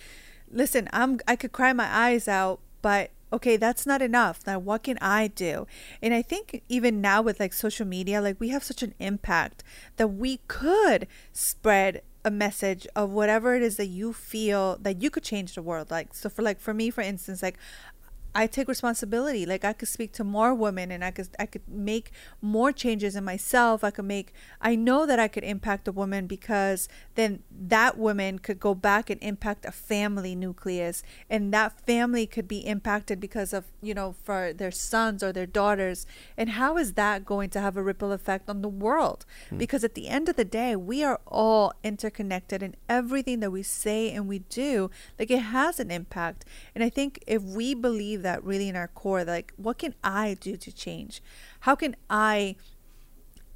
listen, 0.51 0.89
I'm 0.93 1.21
I 1.27 1.37
could 1.37 1.53
cry 1.53 1.73
my 1.73 1.87
eyes 1.87 2.29
out, 2.29 2.61
but 2.83 3.11
okay, 3.33 3.57
that's 3.57 3.87
not 3.87 4.03
enough. 4.03 4.41
Now 4.47 4.59
what 4.59 4.83
can 4.83 4.99
I 5.01 5.29
do? 5.29 5.67
And 6.03 6.13
I 6.13 6.21
think 6.21 6.63
even 6.69 7.01
now 7.01 7.23
with 7.23 7.41
like 7.41 7.53
social 7.53 7.87
media, 7.87 8.21
like 8.21 8.41
we 8.41 8.49
have 8.49 8.65
such 8.65 8.83
an 8.83 8.95
impact 8.99 9.63
that 9.97 10.09
we 10.09 10.41
could 10.49 11.07
spread 11.33 12.03
a 12.25 12.31
message 12.31 12.87
of 12.95 13.11
whatever 13.11 13.55
it 13.55 13.63
is 13.63 13.77
that 13.77 13.87
you 13.87 14.13
feel 14.13 14.77
that 14.83 15.01
you 15.01 15.09
could 15.09 15.23
change 15.23 15.55
the 15.55 15.63
world 15.63 15.91
like 15.91 16.13
so 16.13 16.29
for 16.29 16.43
like 16.43 16.61
for 16.61 16.75
me 16.75 16.91
for 16.91 17.01
instance 17.01 17.43
like 17.43 17.57
I 18.35 18.47
take 18.47 18.69
responsibility. 18.69 19.45
Like 19.45 19.65
I 19.65 19.73
could 19.73 19.89
speak 19.89 20.13
to 20.15 20.25
more 20.25 20.55
women 20.55 20.91
and 20.91 21.05
I 21.05 21.11
could 21.11 21.29
I 21.39 21.47
could 21.47 21.67
make 21.69 22.13
more 22.41 22.73
changes 22.73 23.17
in 23.17 23.25
myself. 23.25 23.83
I 23.83 23.91
could 23.91 24.05
make 24.05 24.33
I 24.61 24.77
know 24.77 25.07
that 25.07 25.19
I 25.19 25.29
could 25.29 25.45
impact 25.45 25.89
a 25.89 25.93
woman 25.93 26.27
because 26.27 26.89
then 27.15 27.43
that 27.51 27.99
woman 27.99 28.39
could 28.39 28.61
go 28.61 28.75
back 28.75 29.11
and 29.11 29.21
impact 29.23 29.65
a 29.65 29.73
family 29.73 30.35
nucleus 30.35 31.03
and 31.29 31.53
that 31.53 31.81
family 31.87 32.27
could 32.27 32.47
be 32.47 32.59
impacted 32.59 33.21
because 33.21 33.53
of, 33.53 33.65
you 33.83 33.95
know, 33.95 34.15
for 34.23 34.53
their 34.53 34.71
sons 34.71 35.23
or 35.23 35.33
their 35.33 35.47
daughters. 35.47 36.07
And 36.37 36.51
how 36.51 36.77
is 36.77 36.95
that 36.95 37.25
going 37.25 37.51
to 37.51 37.61
have 37.61 37.77
a 37.77 37.83
ripple 37.83 38.13
effect 38.13 38.49
on 38.49 38.63
the 38.63 38.69
world? 38.69 39.27
Hmm. 39.49 39.59
Because 39.59 39.85
at 39.85 39.95
the 39.95 40.09
end 40.09 40.29
of 40.29 40.37
the 40.37 40.45
day, 40.45 40.77
we 40.77 41.03
are 41.03 41.21
all 41.27 41.73
interconnected 41.83 42.63
and 42.63 42.77
everything 42.89 43.41
that 43.41 43.51
we 43.51 43.63
say 43.63 44.11
and 44.11 44.29
we 44.29 44.41
do, 44.41 44.91
like 45.19 45.31
it 45.31 45.39
has 45.39 45.81
an 45.81 45.91
impact. 45.91 46.45
And 46.75 46.85
I 46.85 46.89
think 46.89 47.23
if 47.27 47.43
we 47.43 47.75
believe 47.75 48.20
believe 48.21 48.37
that 48.37 48.45
really 48.45 48.69
in 48.69 48.77
our 48.77 48.89
core 48.89 49.25
like 49.25 49.53
what 49.57 49.79
can 49.79 49.95
i 50.03 50.37
do 50.41 50.57
to 50.57 50.73
change 50.73 51.23
how 51.61 51.75
can 51.75 51.97
i 52.09 52.57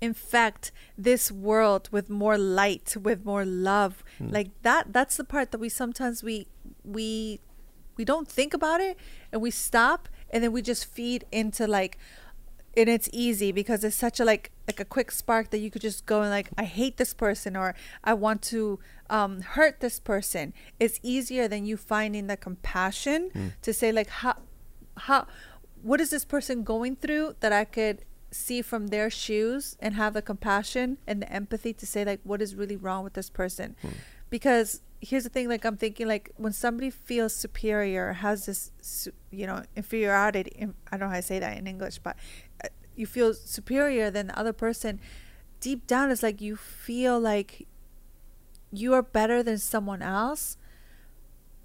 infect 0.01 0.73
this 0.99 1.31
world 1.33 1.89
with 1.91 2.11
more 2.11 2.37
light 2.37 2.97
with 3.03 3.25
more 3.25 3.45
love 3.45 4.05
mm. 4.21 4.33
like 4.33 4.51
that 4.63 4.93
that's 4.93 5.17
the 5.17 5.25
part 5.25 5.51
that 5.51 5.59
we 5.59 5.69
sometimes 5.69 6.23
we 6.23 6.47
we 6.85 7.41
we 7.97 8.05
don't 8.05 8.29
think 8.29 8.53
about 8.53 8.81
it 8.81 8.97
and 9.33 9.41
we 9.41 9.51
stop 9.51 10.09
and 10.31 10.43
then 10.43 10.53
we 10.53 10.61
just 10.61 10.85
feed 10.85 11.25
into 11.31 11.67
like 11.67 11.99
and 12.77 12.89
it's 12.89 13.09
easy 13.13 13.53
because 13.53 13.85
it's 13.85 13.97
such 13.97 14.21
a 14.21 14.25
like 14.25 14.51
like 14.67 14.81
a 14.81 14.85
quick 14.85 15.11
spark 15.11 15.51
that 15.51 15.59
you 15.59 15.71
could 15.71 15.83
just 15.83 16.07
go 16.07 16.23
and 16.23 16.31
like 16.31 16.49
i 16.59 16.65
hate 16.65 16.97
this 16.97 17.15
person 17.15 17.57
or 17.57 17.75
i 18.03 18.13
want 18.13 18.43
to 18.43 18.79
um, 19.11 19.43
hurt 19.43 19.81
this 19.81 20.01
person 20.01 20.53
it's 20.81 20.99
easier 21.03 21.47
than 21.47 21.67
you 21.67 21.77
finding 21.77 22.27
the 22.27 22.37
compassion 22.37 23.31
mm. 23.35 23.53
to 23.63 23.73
say 23.73 23.93
like 23.93 24.09
how 24.09 24.37
how 24.97 25.27
what 25.83 26.01
is 26.01 26.11
this 26.11 26.25
person 26.25 26.63
going 26.63 26.97
through 26.97 27.37
that 27.41 27.53
I 27.53 27.65
could 27.65 28.05
see 28.35 28.63
from 28.63 28.89
their 28.89 29.09
shoes 29.09 29.77
and 29.79 29.95
have 29.95 30.13
the 30.13 30.23
compassion 30.23 30.99
and 31.07 31.23
the 31.23 31.33
empathy 31.33 31.73
to 31.73 31.87
say 31.87 32.05
like 32.05 32.21
what 32.25 32.43
is 32.43 32.55
really 32.55 32.77
wrong 32.77 33.05
with 33.05 33.13
this 33.13 33.31
person 33.31 33.77
hmm. 33.81 33.91
because 34.29 34.83
here's 35.01 35.23
the 35.23 35.29
thing 35.29 35.49
like 35.49 35.65
i'm 35.65 35.77
thinking 35.77 36.09
like 36.09 36.33
when 36.37 36.53
somebody 36.53 36.91
feels 36.91 37.35
superior 37.35 38.15
has 38.15 38.47
this 38.47 39.09
you 39.31 39.47
know 39.47 39.63
inferiority 39.77 40.51
i 40.91 40.97
don't 40.97 41.01
know 41.01 41.09
how 41.09 41.15
to 41.15 41.23
say 41.23 41.39
that 41.39 41.57
in 41.57 41.67
english 41.67 41.99
but 41.99 42.17
uh, 42.65 42.69
you 42.97 43.07
feel 43.07 43.33
superior 43.33 44.11
than 44.11 44.27
the 44.27 44.39
other 44.39 44.53
person 44.53 44.99
deep 45.61 45.87
down 45.87 46.11
it's 46.11 46.23
like 46.23 46.41
you 46.41 46.57
feel 46.57 47.21
like 47.21 47.69
you 48.73 48.93
are 48.93 49.03
better 49.03 49.43
than 49.43 49.59
someone 49.59 50.03
else 50.03 50.57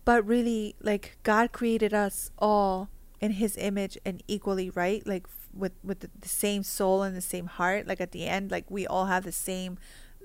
but 0.05 0.25
really 0.25 0.75
like 0.81 1.17
god 1.23 1.51
created 1.51 1.93
us 1.93 2.29
all 2.37 2.89
in 3.21 3.31
his 3.31 3.57
image 3.57 3.97
and 4.05 4.23
equally 4.27 4.69
right 4.69 5.05
like 5.05 5.27
with 5.53 5.73
with 5.83 5.99
the, 5.99 6.27
same 6.27 6.63
soul 6.63 7.03
and 7.03 7.15
the 7.15 7.21
same 7.21 7.47
heart 7.47 7.87
like 7.87 7.99
at 7.99 8.11
the 8.11 8.25
end 8.25 8.51
like 8.51 8.69
we 8.69 8.85
all 8.87 9.07
have 9.07 9.23
the 9.23 9.31
same 9.31 9.77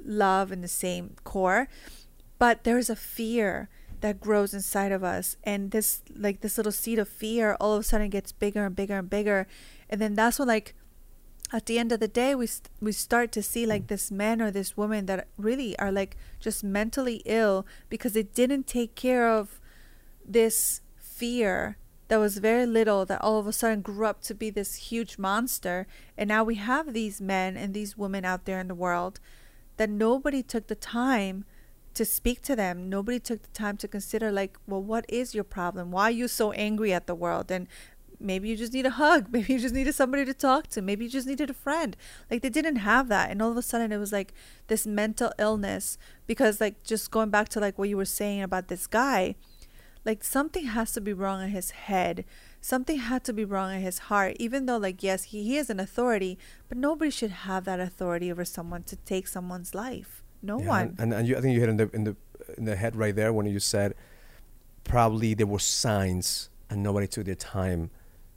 love 0.04 0.52
and 0.52 0.62
the 0.62 0.68
same 0.68 1.16
core. 1.24 1.68
But 2.38 2.64
there's 2.64 2.90
a 2.90 2.96
fear 2.96 3.68
that 4.00 4.20
grows 4.20 4.52
inside 4.52 4.92
of 4.92 5.02
us 5.02 5.36
and 5.44 5.70
this 5.70 6.02
like 6.14 6.40
this 6.40 6.58
little 6.58 6.72
seed 6.72 6.98
of 6.98 7.08
fear 7.08 7.56
all 7.58 7.72
of 7.72 7.80
a 7.80 7.82
sudden 7.82 8.10
gets 8.10 8.32
bigger 8.32 8.66
and 8.66 8.76
bigger 8.76 8.98
and 8.98 9.08
bigger. 9.08 9.46
And 9.88 10.00
then 10.00 10.14
that's 10.14 10.38
when 10.38 10.48
like 10.48 10.74
at 11.52 11.66
the 11.66 11.78
end 11.78 11.92
of 11.92 12.00
the 12.00 12.08
day 12.08 12.34
we 12.34 12.46
st- 12.46 12.68
we 12.80 12.92
start 12.92 13.32
to 13.32 13.42
see 13.42 13.64
like 13.64 13.86
this 13.86 14.10
man 14.10 14.42
or 14.42 14.50
this 14.50 14.76
woman 14.76 15.06
that 15.06 15.28
really 15.38 15.78
are 15.78 15.92
like 15.92 16.16
just 16.40 16.62
mentally 16.62 17.22
ill 17.24 17.66
because 17.88 18.12
they 18.12 18.24
didn't 18.24 18.66
take 18.66 18.94
care 18.94 19.28
of 19.28 19.60
this 20.26 20.80
fear 20.96 21.76
that 22.08 22.18
was 22.18 22.38
very 22.38 22.66
little 22.66 23.06
that 23.06 23.20
all 23.22 23.38
of 23.38 23.46
a 23.46 23.52
sudden 23.52 23.80
grew 23.80 24.06
up 24.06 24.20
to 24.22 24.34
be 24.34 24.50
this 24.50 24.74
huge 24.74 25.18
monster. 25.18 25.86
And 26.18 26.28
now 26.28 26.44
we 26.44 26.56
have 26.56 26.92
these 26.92 27.20
men 27.20 27.56
and 27.56 27.72
these 27.72 27.96
women 27.96 28.24
out 28.24 28.44
there 28.44 28.60
in 28.60 28.68
the 28.68 28.74
world 28.74 29.20
that 29.76 29.90
nobody 29.90 30.42
took 30.42 30.66
the 30.66 30.74
time 30.74 31.44
to 31.94 32.04
speak 32.04 32.42
to 32.42 32.56
them. 32.56 32.88
Nobody 32.88 33.18
took 33.18 33.42
the 33.42 33.48
time 33.48 33.76
to 33.78 33.88
consider, 33.88 34.30
like, 34.30 34.58
well, 34.66 34.82
what 34.82 35.06
is 35.08 35.34
your 35.34 35.44
problem? 35.44 35.90
Why 35.90 36.04
are 36.04 36.10
you 36.10 36.28
so 36.28 36.52
angry 36.52 36.92
at 36.92 37.06
the 37.06 37.14
world? 37.14 37.50
And 37.50 37.68
maybe 38.20 38.48
you 38.48 38.56
just 38.56 38.72
need 38.72 38.86
a 38.86 38.90
hug. 38.90 39.28
Maybe 39.32 39.52
you 39.54 39.58
just 39.58 39.74
needed 39.74 39.94
somebody 39.94 40.24
to 40.24 40.34
talk 40.34 40.68
to. 40.68 40.82
Maybe 40.82 41.04
you 41.04 41.10
just 41.10 41.26
needed 41.26 41.50
a 41.50 41.54
friend. 41.54 41.96
Like, 42.30 42.42
they 42.42 42.48
didn't 42.48 42.76
have 42.76 43.08
that. 43.08 43.30
And 43.30 43.40
all 43.40 43.50
of 43.50 43.56
a 43.56 43.62
sudden, 43.62 43.92
it 43.92 43.98
was 43.98 44.12
like 44.12 44.32
this 44.66 44.86
mental 44.86 45.32
illness 45.38 45.98
because, 46.26 46.60
like, 46.60 46.82
just 46.82 47.10
going 47.10 47.30
back 47.30 47.48
to 47.50 47.60
like 47.60 47.78
what 47.78 47.88
you 47.88 47.96
were 47.96 48.04
saying 48.04 48.42
about 48.42 48.68
this 48.68 48.86
guy 48.86 49.36
like 50.04 50.22
something 50.22 50.66
has 50.66 50.92
to 50.92 51.00
be 51.00 51.12
wrong 51.12 51.42
in 51.42 51.50
his 51.50 51.70
head. 51.70 52.24
Something 52.60 52.98
had 52.98 53.24
to 53.24 53.32
be 53.32 53.44
wrong 53.44 53.74
in 53.74 53.80
his 53.80 53.98
heart 54.10 54.36
even 54.38 54.66
though 54.66 54.78
like 54.78 55.02
yes 55.02 55.24
he, 55.24 55.42
he 55.42 55.56
is 55.56 55.70
an 55.70 55.80
authority 55.80 56.38
but 56.68 56.78
nobody 56.78 57.10
should 57.10 57.30
have 57.30 57.64
that 57.64 57.80
authority 57.80 58.30
over 58.30 58.44
someone 58.44 58.82
to 58.84 58.96
take 58.96 59.28
someone's 59.28 59.74
life. 59.74 60.22
No 60.42 60.60
yeah, 60.60 60.68
one. 60.68 60.96
and, 60.98 61.12
and 61.12 61.26
you, 61.26 61.36
i 61.36 61.40
think 61.40 61.54
you 61.54 61.60
hit 61.60 61.68
in 61.68 61.76
the 61.76 61.90
in 61.92 62.04
the 62.04 62.16
in 62.58 62.64
the 62.64 62.76
head 62.76 62.96
right 62.96 63.16
there 63.16 63.32
when 63.32 63.46
you 63.46 63.58
said 63.58 63.94
probably 64.82 65.32
there 65.34 65.46
were 65.46 65.58
signs 65.58 66.50
and 66.68 66.82
nobody 66.82 67.06
took 67.06 67.24
their 67.24 67.34
time 67.34 67.90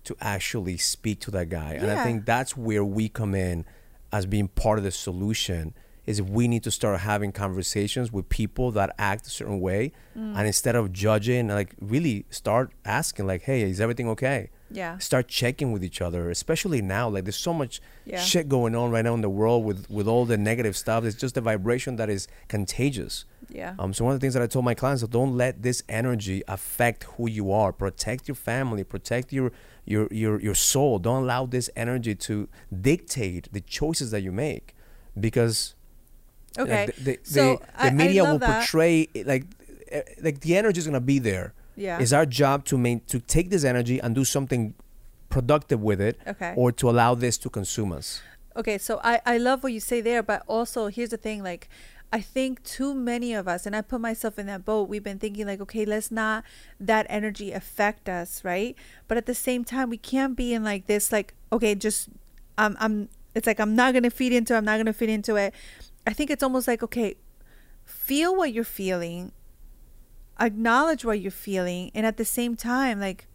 to 0.06 0.16
actually 0.22 0.78
speak 0.78 1.20
to 1.20 1.32
that 1.32 1.50
guy. 1.50 1.74
Yeah. 1.74 1.84
and 1.84 1.92
i 1.92 2.04
think 2.04 2.26
that's 2.26 2.56
where 2.56 2.84
we 2.84 3.10
come 3.10 3.36
in 3.36 3.66
as 4.12 4.26
being 4.26 4.48
part 4.48 4.78
of 4.78 4.84
the 4.84 4.92
solution 4.92 5.74
is 6.08 6.22
we 6.22 6.48
need 6.48 6.64
to 6.64 6.72
start 6.72 7.02
having 7.02 7.32
conversations 7.32 8.12
with 8.12 8.30
people 8.30 8.72
that 8.72 8.96
act 8.98 9.28
a 9.28 9.30
certain 9.30 9.60
way. 9.60 9.92
Mm. 10.18 10.36
and 10.36 10.48
instead 10.48 10.76
of 10.76 10.92
judging 10.92 11.48
like 11.50 11.76
really 11.80 12.26
start 12.32 12.72
asking 12.84 13.28
like 13.28 13.44
hey 13.44 13.62
is 13.62 13.80
everything 13.80 14.10
okay? 14.10 14.50
Yeah. 14.72 14.98
Start 14.98 15.28
checking 15.28 15.72
with 15.72 15.84
each 15.84 16.02
other 16.02 16.32
especially 16.32 16.82
now. 16.82 17.08
Like 17.08 17.24
there's 17.26 17.38
so 17.38 17.54
much 17.54 17.80
yeah. 18.04 18.20
shit 18.20 18.50
going 18.50 18.76
on 18.76 18.90
right 18.90 19.04
now 19.04 19.14
in 19.14 19.22
the 19.22 19.30
world 19.30 19.64
with 19.64 19.90
with 19.90 20.08
all 20.08 20.26
the 20.26 20.38
negative 20.38 20.76
stuff. 20.76 21.04
It's 21.04 21.16
just 21.16 21.38
a 21.38 21.42
vibration 21.42 21.98
that 21.98 22.10
is 22.10 22.28
contagious. 22.48 23.26
Yeah. 23.50 23.76
Um 23.78 23.94
so 23.94 24.06
one 24.06 24.14
of 24.14 24.20
the 24.20 24.24
things 24.24 24.34
that 24.34 24.44
i 24.44 24.48
told 24.48 24.66
my 24.66 24.74
clients 24.74 25.04
is 25.04 25.10
don't 25.10 25.38
let 25.38 25.62
this 25.62 25.84
energy 25.88 26.42
affect 26.48 27.04
who 27.04 27.30
you 27.30 27.52
are. 27.52 27.72
Protect 27.72 28.28
your 28.28 28.36
family 28.36 28.84
protect 28.84 29.32
your 29.32 29.52
your 29.86 30.08
your 30.12 30.42
your 30.42 30.56
soul. 30.56 30.98
Don't 30.98 31.24
allow 31.24 31.46
this 31.46 31.70
energy 31.76 32.16
to 32.16 32.50
dictate 32.90 33.50
the 33.54 33.62
choices 33.62 34.10
that 34.12 34.22
you 34.22 34.32
make. 34.32 34.74
Because 35.20 35.76
Okay. 36.58 36.86
Like 36.86 36.96
the, 36.96 37.04
the, 37.04 37.20
so 37.24 37.62
the, 37.82 37.90
the 37.90 37.92
media 37.96 38.24
will 38.24 38.40
that. 38.40 38.60
portray 38.60 39.08
like 39.26 39.46
eh, 39.92 40.02
like 40.22 40.40
the 40.42 40.56
energy 40.56 40.80
is 40.80 40.86
gonna 40.86 41.00
be 41.00 41.20
there. 41.20 41.54
Yeah. 41.76 42.00
It's 42.00 42.14
our 42.14 42.26
job 42.26 42.66
to 42.66 42.78
main 42.78 43.02
to 43.08 43.20
take 43.20 43.50
this 43.50 43.64
energy 43.64 44.00
and 44.00 44.16
do 44.16 44.26
something 44.26 44.74
productive 45.30 45.82
with 45.82 46.02
it. 46.02 46.20
Okay. 46.26 46.54
Or 46.56 46.72
to 46.72 46.90
allow 46.90 47.16
this 47.16 47.38
to 47.40 47.50
consume 47.50 47.92
us. 47.92 48.22
Okay, 48.56 48.78
so 48.78 49.00
I 49.04 49.22
I 49.26 49.38
love 49.38 49.64
what 49.64 49.74
you 49.74 49.80
say 49.80 50.02
there, 50.02 50.24
but 50.24 50.44
also 50.48 50.88
here's 50.88 51.10
the 51.10 51.18
thing, 51.18 51.44
like. 51.44 51.70
I 52.10 52.22
think 52.22 52.64
too 52.64 52.96
many 52.96 53.34
of 53.34 53.50
us, 53.50 53.66
and 53.66 53.76
I 53.76 53.82
put 53.82 54.00
myself 54.00 54.40
in 54.40 54.46
that 54.46 54.64
boat, 54.64 54.88
we've 54.88 55.04
been 55.04 55.20
thinking, 55.20 55.46
like, 55.46 55.60
okay, 55.60 55.84
let's 55.84 56.10
not 56.10 56.46
that 56.80 57.06
energy 57.10 57.52
affect 57.52 58.08
us, 58.08 58.46
right? 58.46 58.78
But 59.10 59.18
at 59.18 59.26
the 59.26 59.36
same 59.36 59.66
time, 59.66 59.90
we 59.90 59.98
can't 59.98 60.34
be 60.34 60.54
in 60.54 60.64
like 60.64 60.86
this, 60.88 61.12
like, 61.12 61.34
okay, 61.52 61.76
just, 61.76 62.08
I'm, 62.58 62.78
I'm, 62.80 63.10
it's 63.36 63.46
like, 63.46 63.60
I'm 63.60 63.76
not 63.76 63.92
going 63.92 64.04
to 64.04 64.10
feed 64.10 64.32
into 64.32 64.54
it, 64.54 64.58
I'm 64.58 64.64
not 64.64 64.78
going 64.78 64.86
to 64.86 64.94
feed 64.94 65.10
into 65.10 65.36
it. 65.36 65.54
I 66.08 66.14
think 66.14 66.32
it's 66.32 66.42
almost 66.42 66.68
like, 66.68 66.82
okay, 66.82 67.16
feel 67.84 68.34
what 68.34 68.54
you're 68.54 68.64
feeling, 68.64 69.34
acknowledge 70.40 71.04
what 71.04 71.20
you're 71.20 71.32
feeling, 71.32 71.92
and 71.94 72.06
at 72.06 72.16
the 72.16 72.26
same 72.26 72.56
time, 72.56 73.02
like 73.02 73.28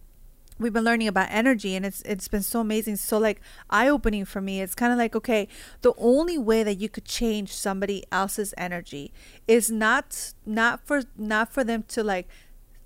we've 0.59 0.73
been 0.73 0.85
learning 0.85 1.09
about 1.09 1.29
energy 1.31 1.75
and 1.75 1.85
it's 1.85 2.01
it's 2.03 2.29
been 2.29 2.43
so 2.43 2.61
amazing. 2.61 2.97
So 2.97 3.19
like 3.19 3.43
eye 3.69 3.89
opening 3.89 4.25
for 4.25 4.41
me 4.41 4.63
it's 4.63 4.75
kind 4.75 4.93
of 4.93 4.99
like 4.99 5.17
okay 5.17 5.49
the 5.81 5.93
only 5.99 6.39
way 6.39 6.63
that 6.63 6.77
you 6.77 6.89
could 6.89 7.05
change 7.05 7.53
somebody 7.53 8.05
else's 8.13 8.55
energy 8.57 9.13
is 9.49 9.71
not 9.71 10.33
not 10.47 10.87
for 10.87 11.03
not 11.17 11.53
for 11.53 11.65
them 11.65 11.83
to 11.89 12.05
like 12.05 12.29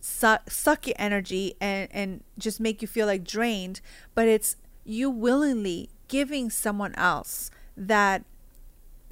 suck, 0.00 0.50
suck 0.50 0.86
your 0.86 0.96
energy 0.98 1.54
and 1.60 1.88
and 1.92 2.24
just 2.38 2.60
make 2.60 2.80
you 2.80 2.88
feel 2.88 3.06
like 3.06 3.24
drained 3.24 3.80
but 4.14 4.26
it's 4.26 4.56
you 4.84 5.10
willingly 5.10 5.90
giving 6.08 6.48
someone 6.48 6.94
else 6.94 7.50
that 7.76 8.24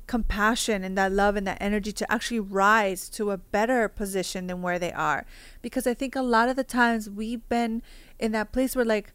compassion 0.06 0.84
and 0.84 0.96
that 0.98 1.12
love 1.12 1.36
and 1.36 1.46
that 1.46 1.58
energy 1.60 1.92
to 1.92 2.12
actually 2.12 2.40
rise 2.40 3.08
to 3.08 3.30
a 3.30 3.38
better 3.38 3.88
position 3.88 4.46
than 4.46 4.62
where 4.62 4.78
they 4.78 4.92
are. 4.92 5.26
Because 5.62 5.86
i 5.86 5.94
think 5.94 6.14
a 6.14 6.22
lot 6.22 6.48
of 6.48 6.56
the 6.56 6.64
times 6.64 7.08
we've 7.08 7.48
been 7.48 7.82
in 8.18 8.32
that 8.32 8.52
place 8.52 8.76
where 8.76 8.84
like 8.84 9.12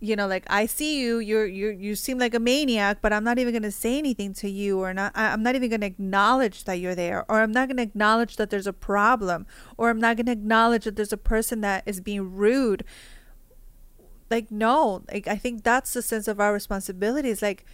you 0.00 0.14
know 0.14 0.26
like 0.26 0.44
i 0.48 0.66
see 0.66 1.00
you 1.00 1.18
you're 1.18 1.46
you 1.46 1.68
you 1.70 1.96
seem 1.96 2.18
like 2.18 2.34
a 2.34 2.38
maniac 2.38 2.98
but 3.00 3.12
i'm 3.12 3.24
not 3.24 3.38
even 3.38 3.52
going 3.52 3.62
to 3.62 3.70
say 3.70 3.96
anything 3.96 4.34
to 4.34 4.48
you 4.48 4.78
or 4.78 4.92
not 4.92 5.10
i'm 5.14 5.42
not 5.42 5.54
even 5.54 5.70
going 5.70 5.80
to 5.80 5.86
acknowledge 5.86 6.64
that 6.64 6.74
you're 6.74 6.94
there 6.94 7.24
or 7.30 7.40
i'm 7.40 7.52
not 7.52 7.66
going 7.66 7.78
to 7.78 7.82
acknowledge 7.82 8.36
that 8.36 8.50
there's 8.50 8.66
a 8.66 8.72
problem 8.72 9.46
or 9.78 9.88
i'm 9.88 10.00
not 10.00 10.16
going 10.16 10.26
to 10.26 10.32
acknowledge 10.32 10.84
that 10.84 10.96
there's 10.96 11.12
a 11.12 11.16
person 11.18 11.60
that 11.60 11.82
is 11.86 12.00
being 12.00 12.34
rude. 12.34 12.84
Like 14.28 14.50
no 14.50 15.04
like 15.10 15.28
i 15.28 15.36
think 15.36 15.62
that's 15.62 15.92
the 15.92 16.02
sense 16.02 16.26
of 16.26 16.40
our 16.40 16.52
responsibility 16.52 17.28
is 17.28 17.42
like 17.42 17.64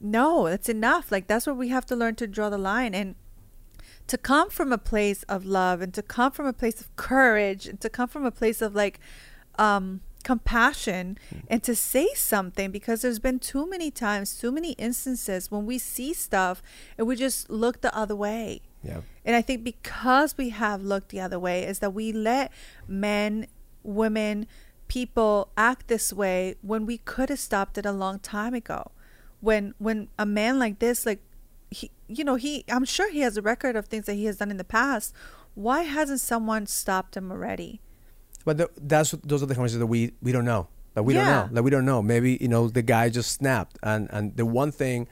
no 0.00 0.48
that's 0.48 0.68
enough 0.68 1.10
like 1.10 1.26
that's 1.26 1.46
where 1.46 1.54
we 1.54 1.68
have 1.68 1.84
to 1.86 1.96
learn 1.96 2.14
to 2.14 2.26
draw 2.26 2.48
the 2.48 2.58
line 2.58 2.94
and 2.94 3.14
to 4.06 4.16
come 4.16 4.48
from 4.48 4.72
a 4.72 4.78
place 4.78 5.22
of 5.24 5.44
love 5.44 5.80
and 5.82 5.92
to 5.94 6.02
come 6.02 6.32
from 6.32 6.46
a 6.46 6.52
place 6.52 6.80
of 6.80 6.94
courage 6.96 7.66
and 7.66 7.80
to 7.80 7.90
come 7.90 8.08
from 8.08 8.24
a 8.24 8.30
place 8.30 8.62
of 8.62 8.74
like 8.74 8.98
um, 9.58 10.00
compassion 10.24 11.18
mm. 11.32 11.42
and 11.48 11.62
to 11.62 11.74
say 11.74 12.08
something 12.14 12.70
because 12.70 13.02
there's 13.02 13.18
been 13.18 13.38
too 13.38 13.68
many 13.68 13.90
times, 13.90 14.36
too 14.36 14.50
many 14.50 14.72
instances 14.72 15.50
when 15.50 15.66
we 15.66 15.78
see 15.78 16.12
stuff 16.12 16.62
and 16.96 17.06
we 17.06 17.16
just 17.16 17.50
look 17.50 17.80
the 17.80 17.94
other 17.96 18.16
way. 18.16 18.60
Yeah. 18.82 19.00
And 19.24 19.36
I 19.36 19.42
think 19.42 19.62
because 19.62 20.36
we 20.38 20.50
have 20.50 20.82
looked 20.82 21.10
the 21.10 21.20
other 21.20 21.38
way 21.38 21.64
is 21.64 21.80
that 21.80 21.92
we 21.92 22.12
let 22.12 22.50
men, 22.86 23.46
women, 23.82 24.46
people 24.86 25.50
act 25.56 25.88
this 25.88 26.12
way 26.12 26.54
when 26.62 26.86
we 26.86 26.98
could 26.98 27.28
have 27.28 27.38
stopped 27.38 27.76
it 27.76 27.84
a 27.84 27.92
long 27.92 28.18
time 28.18 28.54
ago. 28.54 28.90
When 29.40 29.74
when 29.78 30.08
a 30.18 30.26
man 30.26 30.58
like 30.58 30.78
this 30.78 31.06
like 31.06 31.20
he 31.70 31.90
you 32.08 32.24
know 32.24 32.34
he 32.34 32.64
I'm 32.68 32.84
sure 32.84 33.10
he 33.10 33.20
has 33.20 33.36
a 33.36 33.42
record 33.42 33.76
of 33.76 33.86
things 33.86 34.06
that 34.06 34.14
he 34.14 34.24
has 34.26 34.38
done 34.38 34.50
in 34.50 34.56
the 34.56 34.64
past. 34.64 35.14
Why 35.54 35.82
hasn't 35.82 36.20
someone 36.20 36.66
stopped 36.66 37.16
him 37.16 37.30
already? 37.30 37.80
But 38.44 38.58
the, 38.58 38.70
that's 38.76 39.10
those 39.24 39.42
are 39.42 39.46
the 39.46 39.54
conversations 39.54 39.80
that 39.80 39.86
we 39.86 40.12
we 40.22 40.32
don't 40.32 40.44
know. 40.44 40.68
That 40.94 41.02
we 41.02 41.14
yeah. 41.14 41.24
don't 41.24 41.48
know. 41.48 41.54
That 41.54 41.62
we 41.62 41.70
don't 41.70 41.84
know. 41.84 42.02
Maybe 42.02 42.38
you 42.40 42.48
know 42.48 42.68
the 42.68 42.82
guy 42.82 43.08
just 43.08 43.32
snapped, 43.32 43.78
and 43.82 44.08
and 44.10 44.36
the 44.36 44.46
one 44.46 44.72
thing 44.72 45.06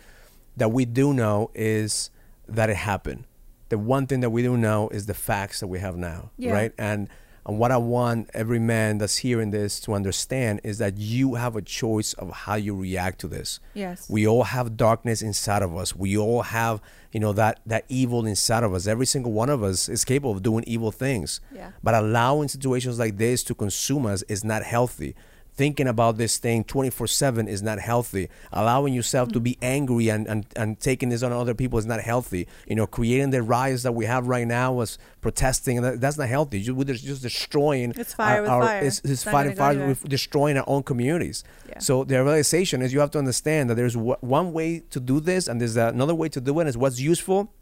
that 0.57 0.73
we 0.73 0.85
do 0.85 1.13
know 1.13 1.51
is 1.55 2.11
that 2.49 2.71
it 2.71 2.77
happened. 2.77 3.25
The 3.69 3.79
one 3.79 4.07
thing 4.07 4.21
that 4.21 4.31
we 4.31 4.43
do 4.43 4.57
know 4.57 4.89
is 4.89 5.07
the 5.07 5.15
facts 5.15 5.61
that 5.61 5.67
we 5.67 5.81
have 5.81 5.97
now, 5.97 6.31
yeah. 6.39 6.53
right? 6.53 6.73
And 6.79 7.09
and 7.47 7.61
what 7.61 7.71
I 7.71 7.77
want 7.77 8.29
every 8.35 8.59
man 8.59 8.99
that's 8.99 9.19
hearing 9.19 9.53
this 9.53 9.79
to 9.81 9.95
understand 9.95 10.61
is 10.65 10.79
that 10.79 10.99
you 10.99 11.37
have 11.37 11.55
a 11.55 11.63
choice 11.63 12.13
of 12.15 12.31
how 12.31 12.57
you 12.57 12.75
react 12.75 13.21
to 13.21 13.29
this. 13.29 13.61
Yes. 13.73 14.11
We 14.11 14.27
all 14.27 14.43
have 14.43 14.77
darkness 14.77 15.23
inside 15.23 15.63
of 15.63 15.77
us. 15.77 15.95
We 15.95 16.19
all 16.19 16.43
have, 16.43 16.81
you 17.13 17.21
know, 17.21 17.33
that 17.35 17.61
that 17.65 17.85
evil 17.89 18.27
inside 18.27 18.65
of 18.65 18.75
us. 18.75 18.89
Every 18.89 19.07
single 19.07 19.31
one 19.31 19.49
of 19.49 19.63
us 19.63 19.89
is 19.89 20.05
capable 20.05 20.33
of 20.33 20.43
doing 20.43 20.65
evil 20.67 20.91
things. 20.91 21.41
Yeah. 21.55 21.71
But 21.85 21.95
allowing 21.95 22.49
situations 22.49 22.99
like 22.99 23.17
this 23.17 23.45
to 23.45 23.55
consume 23.55 24.07
us 24.07 24.23
is 24.23 24.43
not 24.43 24.65
healthy 24.65 25.15
thinking 25.57 25.89
about 25.89 26.19
this 26.19 26.37
thing 26.39 26.65
24 26.65 27.07
7 27.07 27.49
is 27.49 27.63
not 27.63 27.79
healthy. 27.79 28.29
Allowing 28.53 28.93
yourself 28.93 29.31
to 29.33 29.41
be 29.41 29.53
mm. 29.53 29.59
angry 29.63 30.09
and, 30.09 30.27
and, 30.27 30.47
and 30.55 30.79
taking 30.79 31.09
this 31.09 31.23
on 31.23 31.33
other 31.33 31.55
people 31.55 31.79
is 31.79 31.87
not 31.87 32.01
healthy. 32.01 32.47
You 32.67 32.77
know 32.77 32.87
creating 32.87 33.31
the 33.31 33.43
riots 33.43 33.83
that 33.83 33.93
we 33.93 34.05
have 34.05 34.27
right 34.29 34.47
now 34.47 34.73
was 34.73 34.99
protesting 35.21 35.83
that, 35.83 36.01
that's 36.01 36.19
not 36.19 36.29
healthy. 36.29 36.61
You, 36.61 36.75
we're 36.75 36.85
just 36.85 37.23
destroying 37.23 37.93
it's 37.97 38.15
fire 38.15 38.47
our, 38.47 38.63
fire. 38.63 38.83
it's, 38.83 38.99
it's, 39.01 39.11
it's 39.11 39.25
fighting 39.25 39.57
fire 39.57 39.87
with 39.87 40.09
destroying 40.09 40.57
our 40.57 40.65
own 40.67 40.83
communities. 40.83 41.43
Yeah. 41.69 41.79
so 41.79 42.05
the 42.05 42.23
realization 42.23 42.83
is 42.83 42.93
you 42.93 43.01
have 43.01 43.11
to 43.13 43.19
understand 43.19 43.71
that 43.71 43.75
there's 43.75 43.95
w- 43.95 44.17
one 44.21 44.53
way 44.53 44.81
to 44.91 45.01
do 45.01 45.21
this 45.21 45.49
and 45.49 45.61
there's 45.61 45.77
another 45.77 46.15
way 46.15 46.29
to 46.29 46.41
do 46.41 46.61
it 46.61 46.67
is 46.67 46.77
what's 46.77 47.01
useful 47.01 47.53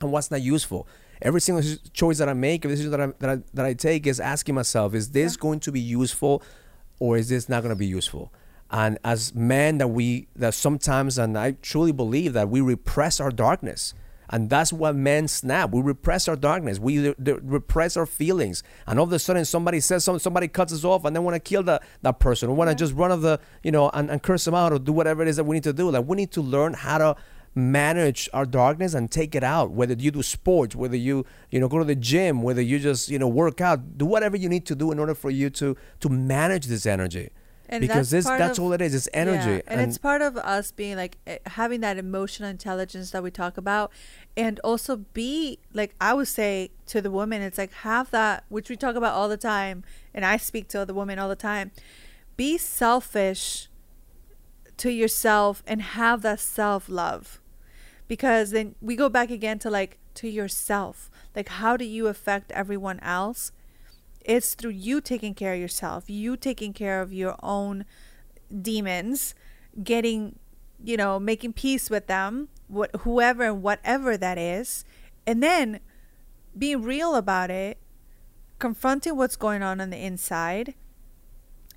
and 0.00 0.12
what's 0.12 0.30
not 0.30 0.40
useful. 0.40 0.86
Every 1.22 1.40
single 1.40 1.62
choice 1.92 2.18
that 2.18 2.30
I 2.30 2.32
make, 2.32 2.64
every 2.64 2.76
decision 2.76 2.92
that 2.92 3.00
I, 3.00 3.06
that 3.18 3.30
I, 3.30 3.42
that 3.52 3.66
I 3.66 3.74
take 3.74 4.06
is 4.06 4.20
asking 4.20 4.54
myself, 4.54 4.94
is 4.94 5.10
this 5.10 5.34
yeah. 5.34 5.40
going 5.40 5.60
to 5.60 5.72
be 5.72 5.80
useful 5.80 6.42
or 7.00 7.16
is 7.16 7.30
this 7.30 7.48
not 7.48 7.62
going 7.62 7.74
to 7.74 7.78
be 7.78 7.86
useful? 7.86 8.32
And 8.70 8.98
as 9.02 9.34
men, 9.34 9.78
that 9.78 9.88
we 9.88 10.28
that 10.36 10.54
sometimes, 10.54 11.18
and 11.18 11.36
I 11.36 11.52
truly 11.60 11.90
believe 11.90 12.34
that 12.34 12.48
we 12.48 12.60
repress 12.60 13.18
our 13.18 13.32
darkness, 13.32 13.94
and 14.28 14.48
that's 14.48 14.72
what 14.72 14.94
men 14.94 15.26
snap. 15.26 15.72
We 15.72 15.82
repress 15.82 16.28
our 16.28 16.36
darkness. 16.36 16.78
We 16.78 17.12
repress 17.18 17.96
our 17.96 18.06
feelings, 18.06 18.62
and 18.86 19.00
all 19.00 19.06
of 19.06 19.12
a 19.12 19.18
sudden, 19.18 19.44
somebody 19.44 19.80
says 19.80 20.04
something, 20.04 20.20
somebody 20.20 20.46
cuts 20.46 20.72
us 20.72 20.84
off, 20.84 21.04
and 21.04 21.16
then 21.16 21.24
want 21.24 21.34
to 21.34 21.40
kill 21.40 21.64
the, 21.64 21.80
that 22.02 22.20
person, 22.20 22.48
or 22.48 22.54
want 22.54 22.68
to 22.68 22.72
yeah. 22.72 22.76
just 22.76 22.94
run 22.94 23.10
of 23.10 23.22
the, 23.22 23.40
you 23.64 23.72
know, 23.72 23.90
and, 23.92 24.08
and 24.08 24.22
curse 24.22 24.44
them 24.44 24.54
out, 24.54 24.72
or 24.72 24.78
do 24.78 24.92
whatever 24.92 25.22
it 25.22 25.26
is 25.26 25.34
that 25.34 25.44
we 25.44 25.56
need 25.56 25.64
to 25.64 25.72
do. 25.72 25.90
Like 25.90 26.06
we 26.06 26.16
need 26.16 26.30
to 26.32 26.40
learn 26.40 26.74
how 26.74 26.98
to 26.98 27.16
manage 27.54 28.28
our 28.32 28.46
darkness 28.46 28.94
and 28.94 29.10
take 29.10 29.34
it 29.34 29.42
out 29.42 29.72
whether 29.72 29.94
you 29.94 30.10
do 30.10 30.22
sports 30.22 30.76
whether 30.76 30.96
you 30.96 31.26
you 31.50 31.58
know 31.58 31.68
go 31.68 31.78
to 31.78 31.84
the 31.84 31.96
gym 31.96 32.42
whether 32.42 32.62
you 32.62 32.78
just 32.78 33.08
you 33.08 33.18
know 33.18 33.26
work 33.26 33.60
out 33.60 33.98
do 33.98 34.06
whatever 34.06 34.36
you 34.36 34.48
need 34.48 34.64
to 34.64 34.74
do 34.74 34.92
in 34.92 34.98
order 34.98 35.14
for 35.14 35.30
you 35.30 35.50
to 35.50 35.76
to 35.98 36.08
manage 36.08 36.66
this 36.66 36.86
energy. 36.86 37.30
And 37.72 37.82
because 37.82 38.10
that's 38.10 38.26
this 38.26 38.38
that's 38.38 38.58
of, 38.58 38.64
all 38.64 38.72
it 38.72 38.80
is 38.80 38.96
it's 38.96 39.08
energy 39.14 39.48
yeah, 39.48 39.60
and, 39.68 39.80
and, 39.80 39.88
it's 39.88 39.96
part 39.96 40.22
of 40.22 40.36
us 40.36 40.72
being 40.72 40.96
like 40.96 41.18
eh, 41.28 41.38
having 41.46 41.80
that 41.82 41.98
emotional 41.98 42.48
intelligence 42.48 43.12
that 43.12 43.22
we 43.22 43.30
talk 43.30 43.56
about 43.56 43.92
and 44.36 44.58
also 44.64 44.96
be 44.96 45.60
like 45.72 45.94
i 46.00 46.12
would 46.12 46.26
say 46.26 46.72
to 46.86 47.00
the 47.00 47.12
woman 47.12 47.42
it's 47.42 47.58
like 47.58 47.72
have 47.72 48.10
that 48.10 48.42
which 48.48 48.68
we 48.70 48.74
talk 48.74 48.96
about 48.96 49.14
all 49.14 49.28
the 49.28 49.36
time 49.36 49.84
and 50.12 50.24
i 50.24 50.36
speak 50.36 50.66
to 50.66 50.84
the 50.84 50.92
women 50.92 51.20
all 51.20 51.28
the 51.28 51.36
time 51.36 51.70
be 52.36 52.58
selfish 52.58 53.68
to 54.76 54.90
yourself 54.90 55.62
and 55.64 55.80
have 55.80 56.22
that 56.22 56.40
self 56.40 56.88
love 56.88 57.39
because 58.10 58.50
then 58.50 58.74
we 58.80 58.96
go 58.96 59.08
back 59.08 59.30
again 59.30 59.56
to 59.56 59.70
like 59.70 59.96
to 60.14 60.28
yourself. 60.28 61.12
Like 61.36 61.48
how 61.48 61.76
do 61.76 61.84
you 61.84 62.08
affect 62.08 62.50
everyone 62.50 62.98
else? 63.00 63.52
It's 64.24 64.54
through 64.54 64.72
you 64.72 65.00
taking 65.00 65.32
care 65.32 65.54
of 65.54 65.60
yourself 65.60 66.10
you 66.10 66.36
taking 66.36 66.72
care 66.72 67.00
of 67.00 67.12
your 67.12 67.36
own 67.40 67.84
demons 68.50 69.34
getting 69.84 70.40
you 70.82 70.96
know 70.96 71.20
making 71.20 71.52
peace 71.52 71.88
with 71.88 72.08
them 72.08 72.48
what 72.66 72.90
whoever 73.02 73.44
and 73.44 73.62
whatever 73.62 74.16
that 74.16 74.36
is 74.36 74.84
and 75.24 75.40
then 75.42 75.78
being 76.58 76.82
real 76.82 77.14
about 77.14 77.48
it 77.48 77.78
confronting 78.58 79.16
what's 79.16 79.36
going 79.36 79.62
on 79.62 79.80
on 79.80 79.90
the 79.90 79.96
inside 79.96 80.74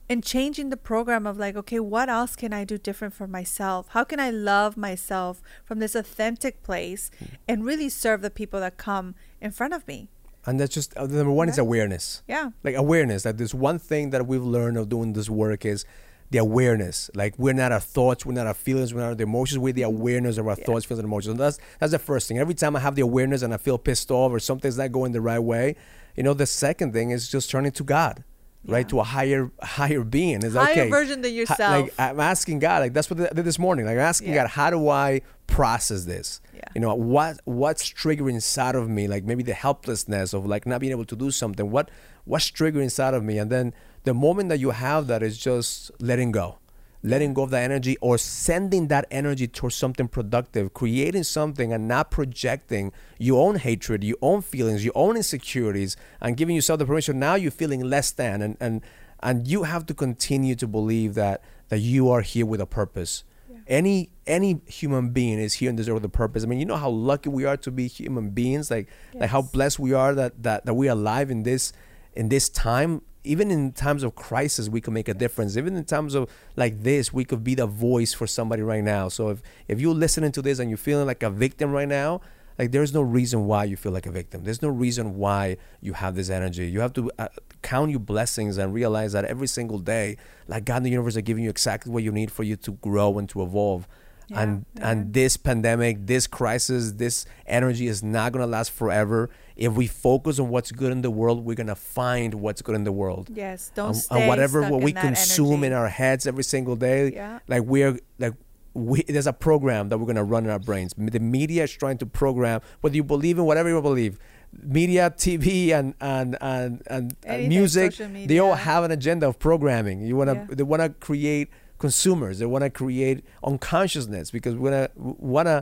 and 0.10 0.24
changing 0.24 0.70
the 0.70 0.78
program 0.78 1.26
of 1.26 1.38
like 1.38 1.56
okay 1.56 1.80
what 1.80 2.10
else 2.10 2.36
can 2.36 2.54
i 2.54 2.64
do 2.64 2.78
different 2.78 3.14
for 3.14 3.28
myself? 3.28 3.88
How 3.90 4.04
can 4.04 4.20
i 4.20 4.30
love 4.30 4.78
myself 4.78 5.42
from 5.64 5.80
this 5.80 5.96
authentic 5.96 6.64
place 6.64 7.12
and 7.48 7.66
really 7.66 7.90
serve 7.90 8.22
the 8.22 8.30
people 8.30 8.60
that 8.60 8.78
come 8.78 9.16
in 9.42 9.52
front 9.52 9.74
of 9.74 9.88
me? 9.88 10.10
And 10.46 10.60
that's 10.60 10.74
just 10.74 10.96
uh, 10.98 11.06
number 11.06 11.32
one 11.32 11.48
yeah. 11.48 11.54
is 11.54 11.58
awareness. 11.58 12.22
Yeah. 12.28 12.50
Like 12.64 12.76
awareness 12.76 13.24
that 13.24 13.38
there's 13.38 13.56
one 13.56 13.80
thing 13.80 14.10
that 14.10 14.28
we've 14.28 14.44
learned 14.44 14.78
of 14.78 14.90
doing 14.90 15.14
this 15.14 15.30
work 15.30 15.66
is 15.66 15.86
the 16.32 16.38
awareness. 16.38 17.10
Like 17.16 17.38
we're 17.38 17.54
not 17.54 17.72
our 17.72 17.80
thoughts 17.80 18.26
we're 18.26 18.34
not 18.34 18.48
our 18.48 18.54
feelings 18.54 18.94
we're 18.94 19.02
not 19.02 19.18
our 19.18 19.22
emotions 19.22 19.60
we're 19.60 19.74
the 19.74 19.84
mm-hmm. 19.84 19.96
awareness 19.96 20.38
of 20.38 20.48
our 20.48 20.58
yeah. 20.58 20.66
thoughts 20.66 20.86
feelings 20.86 21.00
and 21.00 21.08
emotions. 21.08 21.32
And 21.32 21.40
that's 21.40 21.60
that's 21.80 21.92
the 21.94 22.00
first 22.00 22.28
thing. 22.28 22.40
Every 22.40 22.56
time 22.56 22.76
i 22.76 22.80
have 22.80 22.96
the 22.96 23.02
awareness 23.02 23.42
and 23.42 23.54
i 23.54 23.58
feel 23.58 23.78
pissed 23.78 24.12
off 24.12 24.32
or 24.32 24.40
something's 24.40 24.78
not 24.78 24.92
going 24.92 25.12
the 25.12 25.22
right 25.22 25.40
way 25.40 25.76
you 26.16 26.24
know 26.24 26.34
the 26.34 26.46
second 26.46 26.94
thing 26.94 27.12
is 27.12 27.30
just 27.30 27.50
turning 27.50 27.72
to 27.72 27.84
god 27.84 28.24
yeah. 28.64 28.76
right 28.76 28.90
to 28.90 29.00
a 29.00 29.04
higher 29.04 29.52
higher 29.62 30.04
being 30.04 30.44
is 30.44 30.54
higher 30.54 30.72
okay, 30.72 30.90
version 30.90 31.22
than 31.22 31.34
yourself 31.34 31.60
like 31.60 31.94
i'm 32.00 32.20
asking 32.20 32.60
god 32.60 32.80
like 32.82 32.94
that's 32.94 33.10
what 33.10 33.20
i 33.20 33.34
did 33.34 33.46
this 33.46 33.60
morning 33.60 33.86
like 33.86 33.94
i'm 33.94 34.00
asking 34.00 34.30
yeah. 34.30 34.44
god 34.44 34.50
how 34.50 34.70
do 34.70 34.90
i 34.90 35.22
process 35.48 36.06
this 36.06 36.42
yeah. 36.56 36.62
you 36.74 36.82
know 36.82 36.94
what 36.96 37.40
what's 37.46 37.92
triggering 37.92 38.34
inside 38.34 38.76
of 38.76 38.90
me 38.90 39.08
like 39.08 39.24
maybe 39.24 39.44
the 39.44 39.54
helplessness 39.54 40.34
of 40.34 40.46
like 40.46 40.66
not 40.66 40.80
being 40.80 40.92
able 40.92 41.06
to 41.06 41.16
do 41.16 41.30
something 41.32 41.70
what 41.70 41.90
what's 42.26 42.50
triggering 42.50 42.84
inside 42.84 43.14
of 43.14 43.24
me 43.24 43.38
and 43.38 43.52
then 43.52 43.74
the 44.04 44.14
moment 44.14 44.50
that 44.50 44.60
you 44.60 44.72
have 44.72 45.08
that 45.08 45.22
is 45.22 45.38
just 45.38 45.92
letting 46.00 46.32
go 46.32 46.58
letting 47.04 47.34
go 47.34 47.44
of 47.44 47.50
that 47.50 47.64
energy 47.64 47.98
or 48.00 48.18
sending 48.18 48.88
that 48.88 49.06
energy 49.12 49.48
towards 49.48 49.76
something 49.76 50.08
productive, 50.08 50.74
creating 50.74 51.24
something 51.24 51.74
and 51.74 51.88
not 51.88 52.10
projecting 52.10 52.94
your 53.20 53.46
own 53.46 53.56
hatred, 53.56 54.04
your 54.04 54.18
own 54.22 54.42
feelings, 54.42 54.86
your 54.86 54.94
own 54.96 55.18
insecurities, 55.18 55.98
and 56.22 56.38
giving 56.38 56.56
yourself 56.56 56.80
the 56.80 56.86
permission. 56.86 57.20
Now 57.20 57.36
you're 57.36 57.52
feeling 57.52 57.82
less 57.82 58.12
than, 58.12 58.42
and 58.42 58.58
and 58.60 58.82
and 59.22 59.48
you 59.48 59.64
have 59.64 59.86
to 59.88 59.94
continue 59.94 60.56
to 60.56 60.68
believe 60.68 61.14
that 61.16 61.44
that 61.70 61.80
you 61.80 62.10
are 62.10 62.22
here 62.22 62.46
with 62.46 62.62
a 62.62 62.66
purpose. 62.66 63.24
Yeah. 63.50 63.58
any 63.68 64.10
any 64.26 64.62
human 64.66 65.10
being 65.10 65.40
is 65.40 65.56
here 65.56 65.70
and 65.70 65.78
deserves 65.78 66.04
a 66.06 66.10
purpose. 66.10 66.44
I 66.44 66.48
mean, 66.48 66.60
you 66.60 66.66
know 66.66 66.78
how 66.78 66.90
lucky 66.90 67.30
we 67.30 67.44
are 67.44 67.58
to 67.58 67.72
be 67.72 67.88
human 67.88 68.30
beings, 68.30 68.72
like 68.72 68.88
like 69.14 69.30
how 69.30 69.42
blessed 69.42 69.78
we 69.78 69.94
are 69.94 70.16
that 70.16 70.42
that 70.44 70.66
that 70.66 70.74
we're 70.74 70.92
alive 70.92 71.30
in 71.30 71.44
this 71.44 71.74
in 72.14 72.30
this 72.30 72.48
time. 72.48 73.02
Even 73.24 73.52
in 73.52 73.72
times 73.72 74.04
of 74.04 74.16
crisis, 74.16 74.68
we 74.70 74.82
can 74.82 74.94
make 74.94 75.08
a 75.08 75.14
difference. 75.14 75.56
Even 75.56 75.76
in 75.78 75.86
times 75.86 76.14
of 76.14 76.30
like 76.56 76.84
this, 76.84 77.14
we 77.14 77.24
could 77.24 77.44
be 77.44 77.56
the 77.56 77.66
voice 77.66 78.14
for 78.14 78.28
somebody 78.28 78.62
right 78.62 78.84
now. 78.84 79.08
So 79.10 79.30
if 79.30 79.42
if 79.68 79.80
you're 79.80 79.96
listening 79.96 80.32
to 80.34 80.42
this 80.42 80.60
and 80.60 80.70
you're 80.70 80.78
feeling 80.78 81.08
like 81.08 81.24
a 81.24 81.30
victim 81.30 81.72
right 81.72 81.88
now, 81.88 82.22
like 82.58 82.72
there's 82.72 82.94
no 82.94 83.02
reason 83.02 83.46
why 83.46 83.64
you 83.64 83.76
feel 83.76 83.92
like 83.92 84.06
a 84.06 84.12
victim. 84.12 84.44
There's 84.44 84.62
no 84.62 84.70
reason 84.70 85.16
why 85.18 85.58
you 85.82 85.94
have 85.94 86.16
this 86.16 86.30
energy. 86.30 86.68
You 86.68 86.82
have 86.82 86.94
to 86.94 87.12
uh, 87.18 87.30
count 87.62 87.92
your 87.92 88.00
blessings 88.00 88.58
and 88.58 88.74
realize 88.74 89.14
that 89.14 89.26
every 89.26 89.48
single 89.48 89.80
day, 89.80 90.18
like 90.48 90.66
God 90.66 90.78
and 90.78 90.86
the 90.86 90.92
universe 90.92 91.18
are 91.18 91.22
giving 91.22 91.44
you 91.44 91.50
exactly 91.50 91.92
what 91.92 92.04
you 92.04 92.12
need 92.12 92.32
for 92.32 92.44
you 92.44 92.56
to 92.58 92.72
grow 92.74 93.18
and 93.18 93.28
to 93.30 93.42
evolve. 93.42 93.88
Yeah, 94.28 94.42
and 94.42 94.66
yeah. 94.76 94.90
and 94.92 95.14
this 95.14 95.38
pandemic, 95.38 96.06
this 96.08 96.28
crisis, 96.28 96.94
this 96.94 97.26
energy 97.46 97.88
is 97.88 98.02
not 98.04 98.32
gonna 98.32 98.48
last 98.48 98.72
forever. 98.72 99.30
If 99.56 99.74
we 99.74 99.88
focus 99.88 100.40
on 100.40 100.50
what's 100.50 100.72
good 100.72 100.92
in 100.92 101.02
the 101.02 101.12
world, 101.12 101.44
we're 101.46 101.56
gonna 101.56 101.76
find 101.76 102.34
what's 102.36 102.62
good 102.62 102.76
in 102.76 102.84
the 102.84 102.92
world. 102.92 103.30
Yes, 103.34 103.72
don't 103.76 103.90
and, 103.90 103.98
stay 103.98 104.20
and 104.20 104.28
whatever 104.28 104.62
stuck 104.62 104.72
what 104.72 104.82
we 104.82 104.94
consume 104.94 105.64
energy. 105.64 105.68
in 105.68 105.74
our 105.74 105.88
heads 105.90 106.26
every 106.26 106.44
single 106.44 106.76
day, 106.76 107.12
Yeah. 107.14 107.40
like 107.48 107.64
we're 107.64 108.00
like 108.20 108.34
we 108.74 109.04
there's 109.04 109.28
a 109.28 109.34
program 109.34 109.90
that 109.90 110.00
we're 110.00 110.08
gonna 110.08 110.24
run 110.24 110.46
in 110.46 110.50
our 110.50 110.60
brains. 110.60 110.94
The 110.98 111.20
media 111.20 111.64
is 111.66 111.72
trying 111.72 111.98
to 112.00 112.06
program 112.06 112.62
whether 112.82 112.96
you 112.96 113.04
believe 113.04 113.38
in 113.38 113.46
whatever 113.46 113.70
you 113.70 113.82
believe. 113.82 114.18
Media, 114.62 115.12
TV, 115.16 115.72
and 115.72 115.94
and 116.00 116.38
and 116.42 116.82
and, 116.88 117.16
Anything, 117.26 117.50
music, 117.50 117.96
they 118.28 118.38
all 118.40 118.54
have 118.56 118.84
an 118.84 118.92
agenda 118.92 119.28
of 119.28 119.38
programming. 119.40 120.02
You 120.02 120.16
wanna 120.16 120.34
Yeah. 120.50 120.56
they 120.56 120.64
wanna 120.64 120.90
create 120.90 121.50
consumers. 121.88 122.40
They 122.40 122.46
wanna 122.56 122.70
create 122.82 123.18
unconsciousness 123.44 124.32
because 124.32 124.54
we 124.56 124.62
wanna 124.68 124.90
wanna 125.36 125.60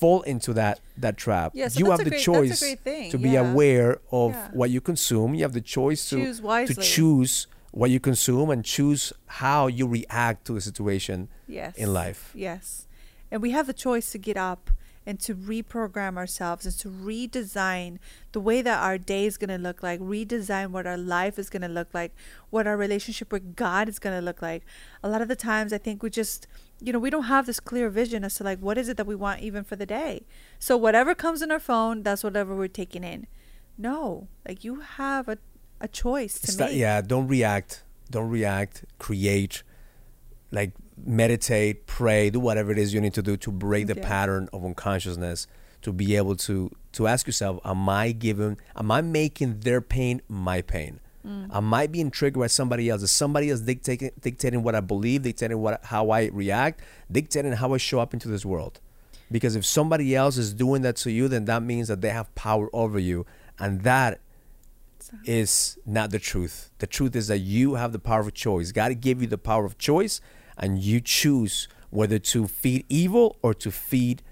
fall 0.00 0.22
into 0.22 0.50
that 0.60 0.80
that 1.04 1.14
trap. 1.24 1.52
Yeah, 1.54 1.68
so 1.68 1.78
you 1.80 1.90
have 1.90 2.04
the 2.10 2.16
great- 2.16 2.22
choice 2.30 2.60
to 3.12 3.18
be 3.26 3.30
yeah. 3.30 3.44
aware 3.46 3.90
of 4.10 4.30
Yeah. 4.32 4.48
what 4.60 4.68
you 4.74 4.80
consume. 4.80 5.28
You 5.36 5.42
have 5.48 5.56
the 5.60 5.66
choice 5.78 6.08
to 6.10 6.16
Choose 6.16 6.40
to 6.72 6.74
choose 6.96 7.34
what 7.80 7.88
you 7.94 8.00
consume 8.00 8.48
and 8.54 8.60
choose 8.64 9.02
how 9.42 9.60
you 9.78 9.84
react 9.98 10.38
to 10.48 10.52
a 10.60 10.62
situation 10.68 11.28
yes. 11.58 11.72
in 11.76 11.88
life. 12.02 12.22
Yes. 12.48 12.64
And 13.30 13.42
we 13.42 13.50
have 13.56 13.66
the 13.66 13.78
choice 13.86 14.06
to 14.14 14.18
get 14.28 14.38
up 14.50 14.62
and 15.08 15.18
to 15.18 15.34
reprogram 15.34 16.18
ourselves 16.18 16.66
and 16.66 16.76
to 16.76 16.90
redesign 16.90 17.96
the 18.32 18.40
way 18.40 18.60
that 18.60 18.82
our 18.82 18.98
day 18.98 19.24
is 19.24 19.38
going 19.38 19.48
to 19.48 19.56
look 19.56 19.82
like, 19.82 19.98
redesign 20.00 20.68
what 20.68 20.86
our 20.86 20.98
life 20.98 21.38
is 21.38 21.48
going 21.48 21.62
to 21.62 21.68
look 21.68 21.94
like, 21.94 22.14
what 22.50 22.66
our 22.66 22.76
relationship 22.76 23.32
with 23.32 23.56
God 23.56 23.88
is 23.88 23.98
going 23.98 24.14
to 24.14 24.20
look 24.20 24.42
like. 24.42 24.66
A 25.02 25.08
lot 25.08 25.22
of 25.22 25.28
the 25.28 25.34
times, 25.34 25.72
I 25.72 25.78
think 25.78 26.02
we 26.02 26.10
just, 26.10 26.46
you 26.78 26.92
know, 26.92 26.98
we 26.98 27.08
don't 27.08 27.22
have 27.22 27.46
this 27.46 27.58
clear 27.58 27.88
vision 27.88 28.22
as 28.22 28.34
to 28.34 28.44
like 28.44 28.58
what 28.58 28.76
is 28.76 28.90
it 28.90 28.98
that 28.98 29.06
we 29.06 29.14
want 29.14 29.40
even 29.40 29.64
for 29.64 29.76
the 29.76 29.86
day. 29.86 30.26
So 30.58 30.76
whatever 30.76 31.14
comes 31.14 31.40
in 31.40 31.50
our 31.50 31.58
phone, 31.58 32.02
that's 32.02 32.22
whatever 32.22 32.54
we're 32.54 32.68
taking 32.68 33.02
in. 33.02 33.28
No, 33.78 34.28
like 34.46 34.62
you 34.62 34.80
have 34.80 35.26
a, 35.26 35.38
a 35.80 35.88
choice 35.88 36.38
to 36.40 36.64
make. 36.64 36.76
yeah, 36.76 37.00
don't 37.00 37.28
react. 37.28 37.82
Don't 38.10 38.28
react. 38.28 38.84
Create. 38.98 39.62
Like 40.50 40.72
meditate, 41.04 41.86
pray, 41.86 42.30
do 42.30 42.40
whatever 42.40 42.72
it 42.72 42.78
is 42.78 42.94
you 42.94 43.00
need 43.00 43.14
to 43.14 43.22
do 43.22 43.36
to 43.36 43.50
break 43.52 43.86
the 43.86 43.94
Yeah. 43.96 44.06
pattern 44.06 44.48
of 44.52 44.64
unconsciousness. 44.64 45.46
To 45.82 45.92
be 45.92 46.16
able 46.16 46.34
to 46.36 46.70
to 46.92 47.06
ask 47.06 47.26
yourself, 47.26 47.60
am 47.64 47.88
I 47.88 48.10
giving? 48.12 48.56
Am 48.74 48.90
I 48.90 49.00
making 49.00 49.60
their 49.60 49.80
pain 49.80 50.20
my 50.28 50.60
pain? 50.62 50.98
Mm. 51.24 51.54
Am 51.54 51.72
I 51.74 51.86
being 51.86 52.10
triggered 52.10 52.40
by 52.40 52.48
somebody 52.48 52.88
else? 52.88 53.02
Is 53.02 53.12
somebody 53.12 53.50
else 53.50 53.60
dictating 53.60 54.10
dictating 54.20 54.62
what 54.64 54.74
I 54.74 54.80
believe, 54.80 55.22
dictating 55.22 55.58
what 55.58 55.84
how 55.84 56.10
I 56.10 56.26
react, 56.32 56.80
dictating 57.12 57.52
how 57.52 57.74
I 57.74 57.76
show 57.76 58.00
up 58.00 58.12
into 58.12 58.26
this 58.28 58.44
world? 58.44 58.80
Because 59.30 59.54
if 59.54 59.64
somebody 59.64 60.16
else 60.16 60.36
is 60.36 60.52
doing 60.54 60.82
that 60.82 60.96
to 60.96 61.12
you, 61.12 61.28
then 61.28 61.44
that 61.44 61.62
means 61.62 61.86
that 61.88 62.00
they 62.00 62.10
have 62.10 62.34
power 62.34 62.68
over 62.72 62.98
you, 62.98 63.24
and 63.58 63.82
that 63.82 64.20
So- 65.00 65.16
is 65.26 65.78
not 65.86 66.10
the 66.10 66.18
truth. 66.18 66.70
The 66.78 66.86
truth 66.86 67.14
is 67.14 67.28
that 67.28 67.38
you 67.38 67.74
have 67.74 67.92
the 67.92 67.98
power 68.00 68.20
of 68.20 68.34
choice. 68.34 68.72
God 68.72 69.00
gave 69.00 69.20
you 69.20 69.28
the 69.28 69.38
power 69.38 69.64
of 69.64 69.78
choice, 69.78 70.20
and 70.58 70.78
you 70.78 71.00
choose 71.00 71.68
whether 71.90 72.18
to 72.18 72.46
feed 72.46 72.84
evil 72.88 73.36
or 73.42 73.54
to 73.54 73.70
feed 73.70 74.22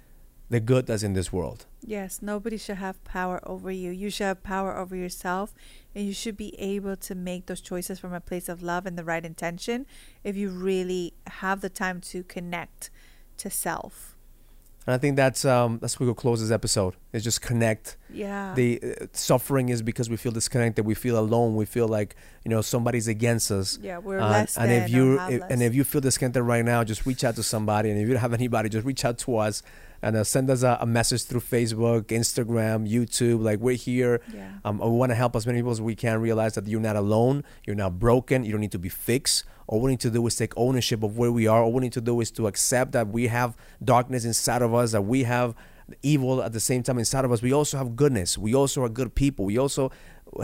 the 0.49 0.61
good 0.61 0.87
that's 0.87 1.03
in 1.03 1.15
this 1.15 1.33
world. 1.33 1.67
Yes, 1.81 2.21
nobody 2.21 2.57
should 2.57 2.77
have 2.77 3.03
power 3.05 3.41
over 3.45 3.71
you. 3.71 3.91
You 3.91 4.11
should 4.11 4.25
have 4.25 4.43
power 4.43 4.77
over 4.77 4.97
yourself, 4.97 5.55
and 5.95 6.05
you 6.05 6.13
should 6.13 6.37
be 6.37 6.59
able 6.59 6.97
to 6.97 7.15
make 7.15 7.47
those 7.47 7.61
choices 7.61 7.99
from 7.99 8.13
a 8.13 8.21
place 8.21 8.49
of 8.49 8.63
love 8.63 8.87
and 8.87 8.99
the 8.99 9.05
right 9.05 9.25
intention 9.25 9.87
if 10.25 10.37
you 10.37 10.51
really 10.51 11.15
have 11.27 11.61
the 11.61 11.69
time 11.69 12.01
to 12.03 12.23
connect 12.25 12.91
to 13.39 13.51
self. 13.51 14.16
And 14.87 14.95
I 14.95 14.99
think 14.99 15.17
that's 15.17 15.45
um, 15.45 15.79
that's 15.81 15.99
where 15.99 16.07
we'll 16.07 16.15
close 16.15 16.41
this 16.41 16.53
episode. 16.53 16.95
Is 17.13 17.25
just 17.25 17.43
connect. 17.43 17.97
Yeah. 18.09 18.55
The 18.55 18.81
uh, 18.83 19.07
suffering 19.13 19.69
is 19.69 19.83
because 19.83 20.09
we 20.09 20.17
feel 20.17 20.31
disconnected. 20.33 20.87
We 20.87 20.95
feel 20.95 21.19
alone. 21.19 21.57
We 21.57 21.65
feel 21.65 21.89
like 21.89 22.15
you 22.45 22.51
know 22.51 22.63
somebody's 22.63 23.09
against 23.09 23.51
us. 23.51 23.79
yeah, 23.83 23.99
we're 23.99 24.21
Uh, 24.21 24.31
less 24.31 24.57
and 24.57 24.71
than 24.71 24.83
if 24.85 24.91
you 24.91 25.21
if, 25.21 25.43
and 25.51 25.63
if 25.63 25.75
you 25.75 25.83
feel 25.83 26.01
disconnected 26.01 26.43
right 26.43 26.65
now, 26.65 26.85
just 26.85 27.05
reach 27.05 27.25
out 27.25 27.35
to 27.37 27.43
somebody. 27.43 27.91
And 27.91 27.99
if 27.99 28.07
you 28.07 28.15
don't 28.15 28.21
have 28.23 28.33
anybody, 28.33 28.69
just 28.69 28.87
reach 28.87 29.05
out 29.05 29.19
to 29.19 29.37
us 29.39 29.63
and 30.03 30.17
uh, 30.17 30.25
send 30.25 30.51
us 30.51 30.63
a, 30.63 30.79
a 30.81 30.87
message 30.87 31.25
through 31.25 31.41
Facebook, 31.41 32.05
Instagram, 32.05 32.91
YouTube. 32.91 33.43
Like 33.43 33.61
we're 33.61 33.77
here. 33.77 34.21
yeah. 34.35 34.53
Um, 34.65 34.79
we 34.79 34.89
want 34.91 35.11
to 35.11 35.17
help 35.17 35.37
as 35.37 35.47
many 35.47 35.59
people 35.59 35.73
as 35.73 35.81
we 35.81 35.95
can 35.95 36.21
realize 36.21 36.55
that 36.55 36.67
you're 36.67 36.81
not 36.81 36.97
alone. 36.97 37.45
You're 37.67 37.77
not 37.77 37.99
broken. 37.99 38.45
You 38.45 38.53
don't 38.53 38.61
need 38.61 38.73
to 38.73 38.79
be 38.79 38.89
fixed. 38.89 39.45
All 39.67 39.81
we 39.81 39.91
need 39.91 40.01
to 40.01 40.11
do 40.11 40.25
is 40.27 40.37
take 40.37 40.53
ownership 40.57 41.03
of 41.03 41.19
where 41.19 41.33
we 41.33 41.47
are. 41.47 41.63
All 41.63 41.73
we 41.73 41.81
need 41.81 41.93
to 41.95 42.01
do 42.01 42.21
is 42.21 42.31
to 42.33 42.47
accept 42.47 42.93
that 42.93 43.09
we 43.09 43.27
have 43.27 43.57
darkness 43.83 44.25
inside 44.25 44.63
of 44.63 44.73
us, 44.75 44.93
that 44.93 45.03
we 45.03 45.25
have 45.25 45.55
evil 46.03 46.43
at 46.43 46.53
the 46.53 46.61
same 46.61 46.83
time 46.83 46.99
inside 46.99 47.25
of 47.25 47.33
us. 47.33 47.43
We 47.43 47.53
also 47.53 47.77
have 47.79 47.97
goodness. 47.97 48.39
We 48.39 48.55
also 48.55 48.83
are 48.85 48.89
good 48.89 49.15
people. 49.15 49.45
We 49.45 49.59
also 49.59 49.91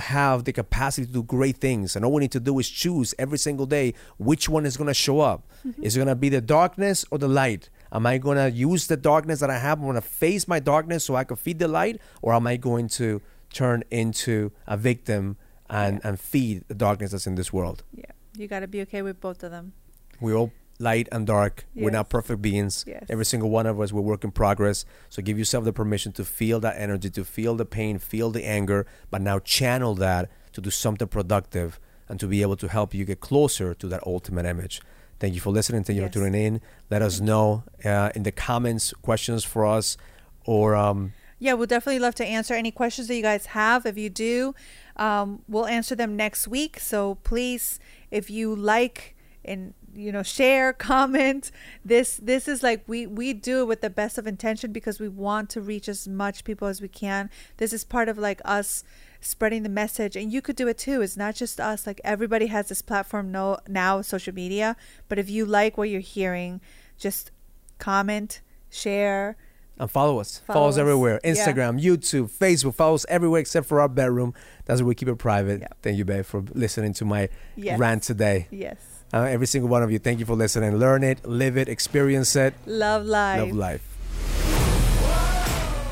have 0.01 0.45
the 0.45 0.53
capacity 0.53 1.07
to 1.07 1.13
do 1.13 1.23
great 1.23 1.57
things. 1.57 1.97
And 1.97 2.05
all 2.05 2.13
we 2.13 2.21
need 2.21 2.33
to 2.33 2.41
do 2.41 2.59
is 2.59 2.69
choose 2.69 3.15
every 3.19 3.39
single 3.39 3.67
day 3.67 3.95
which 4.19 4.49
one 4.49 4.65
is 4.67 4.77
going 4.77 4.89
to 4.89 4.95
show 4.95 5.21
up. 5.21 5.45
Is 5.81 5.97
it 5.97 5.99
going 6.01 6.09
to 6.09 6.15
be 6.15 6.29
the 6.29 6.41
darkness 6.41 7.05
or 7.11 7.19
the 7.19 7.29
light? 7.29 7.69
Am 7.93 8.07
I 8.07 8.19
going 8.19 8.39
to 8.39 8.51
use 8.51 8.87
the 8.87 8.97
darkness 8.97 9.41
that 9.41 9.51
I 9.51 9.59
have? 9.59 9.79
I'm 9.79 9.85
going 9.85 9.95
to 9.97 10.01
face 10.01 10.49
my 10.49 10.61
darkness 10.61 11.05
so 11.05 11.15
I 11.15 11.25
can 11.25 11.37
feed 11.37 11.59
the 11.59 11.69
light? 11.69 12.01
Or 12.23 12.33
am 12.33 12.47
I 12.47 12.57
going 12.57 12.89
to 12.91 13.21
turn 13.53 13.85
into 13.91 14.51
a 14.67 14.77
victim 14.77 15.37
and, 15.69 16.01
and 16.03 16.19
feed 16.19 16.65
the 16.69 16.75
darkness 16.75 17.11
that's 17.13 17.27
in 17.27 17.35
this 17.35 17.53
world? 17.53 17.85
Yeah. 17.95 18.07
You 18.37 18.49
got 18.49 18.61
to 18.61 18.67
be 18.67 18.81
okay 18.83 19.03
with 19.03 19.21
both 19.21 19.43
of 19.43 19.51
them. 19.51 19.75
We're 20.21 20.35
all 20.35 20.53
light 20.79 21.07
and 21.13 21.27
dark. 21.27 21.67
We're 21.75 21.91
not 21.91 22.09
perfect 22.09 22.41
beings. 22.41 22.85
Yes. 22.87 23.05
Every 23.11 23.27
single 23.27 23.51
one 23.51 23.67
of 23.67 23.79
us, 23.79 23.93
we're 23.93 24.01
work 24.01 24.25
in 24.25 24.31
progress. 24.31 24.87
So 25.11 25.23
give 25.23 25.39
yourself 25.39 25.65
the 25.65 25.73
permission 25.73 26.13
to 26.13 26.25
feel 26.25 26.61
that 26.61 26.77
energy, 26.79 27.11
to 27.11 27.25
feel 27.25 27.55
the 27.55 27.67
pain, 27.67 27.99
feel 27.99 28.31
the 28.31 28.45
anger, 28.45 28.87
but 29.11 29.21
now 29.21 29.39
channel 29.39 29.95
that 29.97 30.31
to 30.55 30.61
do 30.61 30.71
something 30.71 31.09
productive 31.09 31.79
and 32.09 32.19
to 32.21 32.27
be 32.27 32.43
able 32.43 32.57
to 32.57 32.69
help 32.69 32.95
you 32.95 33.05
get 33.05 33.21
closer 33.21 33.75
to 33.75 33.87
that 33.89 34.03
ultimate 34.07 34.47
image. 34.47 34.81
Thank 35.23 35.35
you 35.37 35.41
for 35.41 35.51
listening. 35.51 35.85
Thank 35.85 35.99
you 35.99 36.03
Yes. 36.03 36.13
for 36.13 36.19
tuning 36.19 36.35
in. 36.47 36.61
Let 36.91 37.01
us 37.01 37.21
know 37.21 37.63
uh, 37.85 38.11
in 38.17 38.25
the 38.25 38.33
comments 38.33 38.93
questions 39.03 39.45
for 39.45 39.65
us 39.65 39.97
or 40.45 40.75
um, 40.75 41.13
Yeah, 41.39 41.53
we'll 41.53 41.69
definitely 41.69 42.01
love 42.01 42.17
to 42.17 42.27
answer 42.27 42.55
any 42.55 42.73
questions 42.73 43.07
that 43.07 43.15
you 43.15 43.23
guys 43.23 43.47
have. 43.47 43.87
If 43.87 43.97
you 43.97 44.11
do, 44.11 44.53
um, 44.97 45.43
we'll 45.47 45.67
answer 45.79 45.95
them 45.95 46.17
next 46.17 46.49
week. 46.49 46.81
So 46.81 47.19
please, 47.23 47.79
if 48.11 48.31
you 48.31 48.53
like 48.57 49.15
and 49.45 49.75
you 49.95 50.13
know 50.13 50.23
share, 50.23 50.73
comment. 50.91 51.51
This 51.85 52.17
this 52.17 52.49
is 52.49 52.63
like 52.63 52.83
we 52.87 53.07
we 53.07 53.33
do 53.33 53.61
it 53.61 53.67
with 53.67 53.81
the 53.81 53.91
best 53.91 54.19
of 54.19 54.27
intention 54.27 54.73
because 54.73 54.99
we 55.01 55.09
want 55.09 55.51
to 55.51 55.61
reach 55.61 55.89
as 55.89 56.07
much 56.09 56.45
people 56.45 56.69
as 56.69 56.81
we 56.81 56.89
can. 56.89 57.31
This 57.59 57.73
is 57.73 57.85
part 57.85 58.09
of 58.09 58.19
like 58.19 58.41
us 58.45 58.85
spreading 59.21 59.63
the 59.63 59.69
message 59.69 60.17
and 60.17 60.33
you 60.33 60.43
could 60.43 60.57
do 60.57 60.67
it 60.67 60.77
too 60.77 61.01
it's 61.01 61.17
not 61.17 61.33
just 61.37 61.61
us 61.61 61.87
like 61.87 62.01
everybody 62.03 62.49
has 62.49 62.69
this 62.69 62.83
platform 62.83 63.31
no 63.31 63.57
now 63.69 64.03
social 64.03 64.35
media 64.35 64.75
but 65.09 65.17
if 65.17 65.31
you 65.31 65.47
like 65.47 65.79
what 65.79 65.89
you're 65.89 66.01
hearing 66.01 66.61
just 66.99 67.31
comment 67.79 68.41
share 68.69 69.37
and 69.79 69.89
follow 69.91 70.19
us. 70.21 70.39
Follow, 70.47 70.55
Follow 70.59 70.69
us 70.69 70.75
us. 70.75 70.79
everywhere. 70.79 71.21
Yeah. 71.25 71.33
Instagram, 71.33 71.83
YouTube, 71.83 72.31
Facebook. 72.31 72.75
Follow 72.75 72.95
us 72.95 73.07
everywhere 73.09 73.41
except 73.41 73.67
for 73.67 73.81
our 73.81 73.89
bedroom. 73.89 74.35
That's 74.67 74.81
where 74.81 74.89
we 74.89 74.95
keep 74.95 75.09
it 75.09 75.17
private. 75.17 75.61
Yeah. 75.63 75.69
Thank 75.83 75.97
you, 75.97 76.05
babe, 76.05 76.25
for 76.27 76.45
listening 76.53 76.93
to 76.95 77.05
my 77.07 77.31
Yes. 77.57 77.79
rant 77.79 78.03
today. 78.03 78.49
yes 78.51 78.92
Uh, 79.13 79.23
every 79.23 79.47
single 79.47 79.69
one 79.69 79.83
of 79.83 79.93
you, 79.93 79.99
thank 79.99 80.19
you 80.19 80.27
for 80.27 80.35
listening. 80.35 80.77
Learn 80.77 81.03
it, 81.05 81.25
live 81.27 81.57
it, 81.57 81.69
experience 81.69 82.35
it, 82.35 82.55
love 82.67 83.05
life 83.05 83.41
love 83.41 83.53
life. 83.53 83.89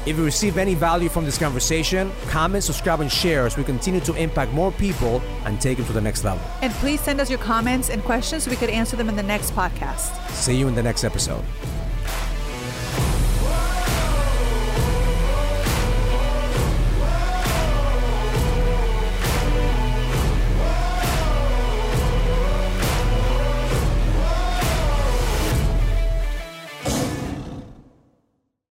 If 0.06 0.16
you 0.16 0.24
receive 0.24 0.56
any 0.56 0.74
value 0.74 1.11
from 1.11 1.26
this 1.26 1.37
conversation, 1.37 2.11
comment, 2.28 2.64
subscribe, 2.64 3.00
and 3.00 3.12
share 3.12 3.44
as 3.44 3.59
we 3.59 3.64
continue 3.64 4.00
to 4.00 4.14
impact 4.14 4.52
more 4.52 4.72
people 4.72 5.20
and 5.44 5.61
take 5.61 5.78
it 5.78 5.85
to 5.87 5.92
the 5.92 6.00
next 6.00 6.24
level. 6.24 6.42
And 6.62 6.72
please 6.74 7.02
send 7.02 7.20
us 7.20 7.28
your 7.28 7.38
comments 7.38 7.90
and 7.90 8.02
questions 8.02 8.44
so 8.44 8.50
we 8.50 8.56
could 8.56 8.70
answer 8.70 8.96
them 8.96 9.11
in 9.11 9.16
the 9.16 9.22
next 9.22 9.52
podcast. 9.52 10.11
See 10.30 10.56
you 10.56 10.68
in 10.68 10.74
the 10.74 10.83
next 10.83 11.04
episode. 11.04 11.44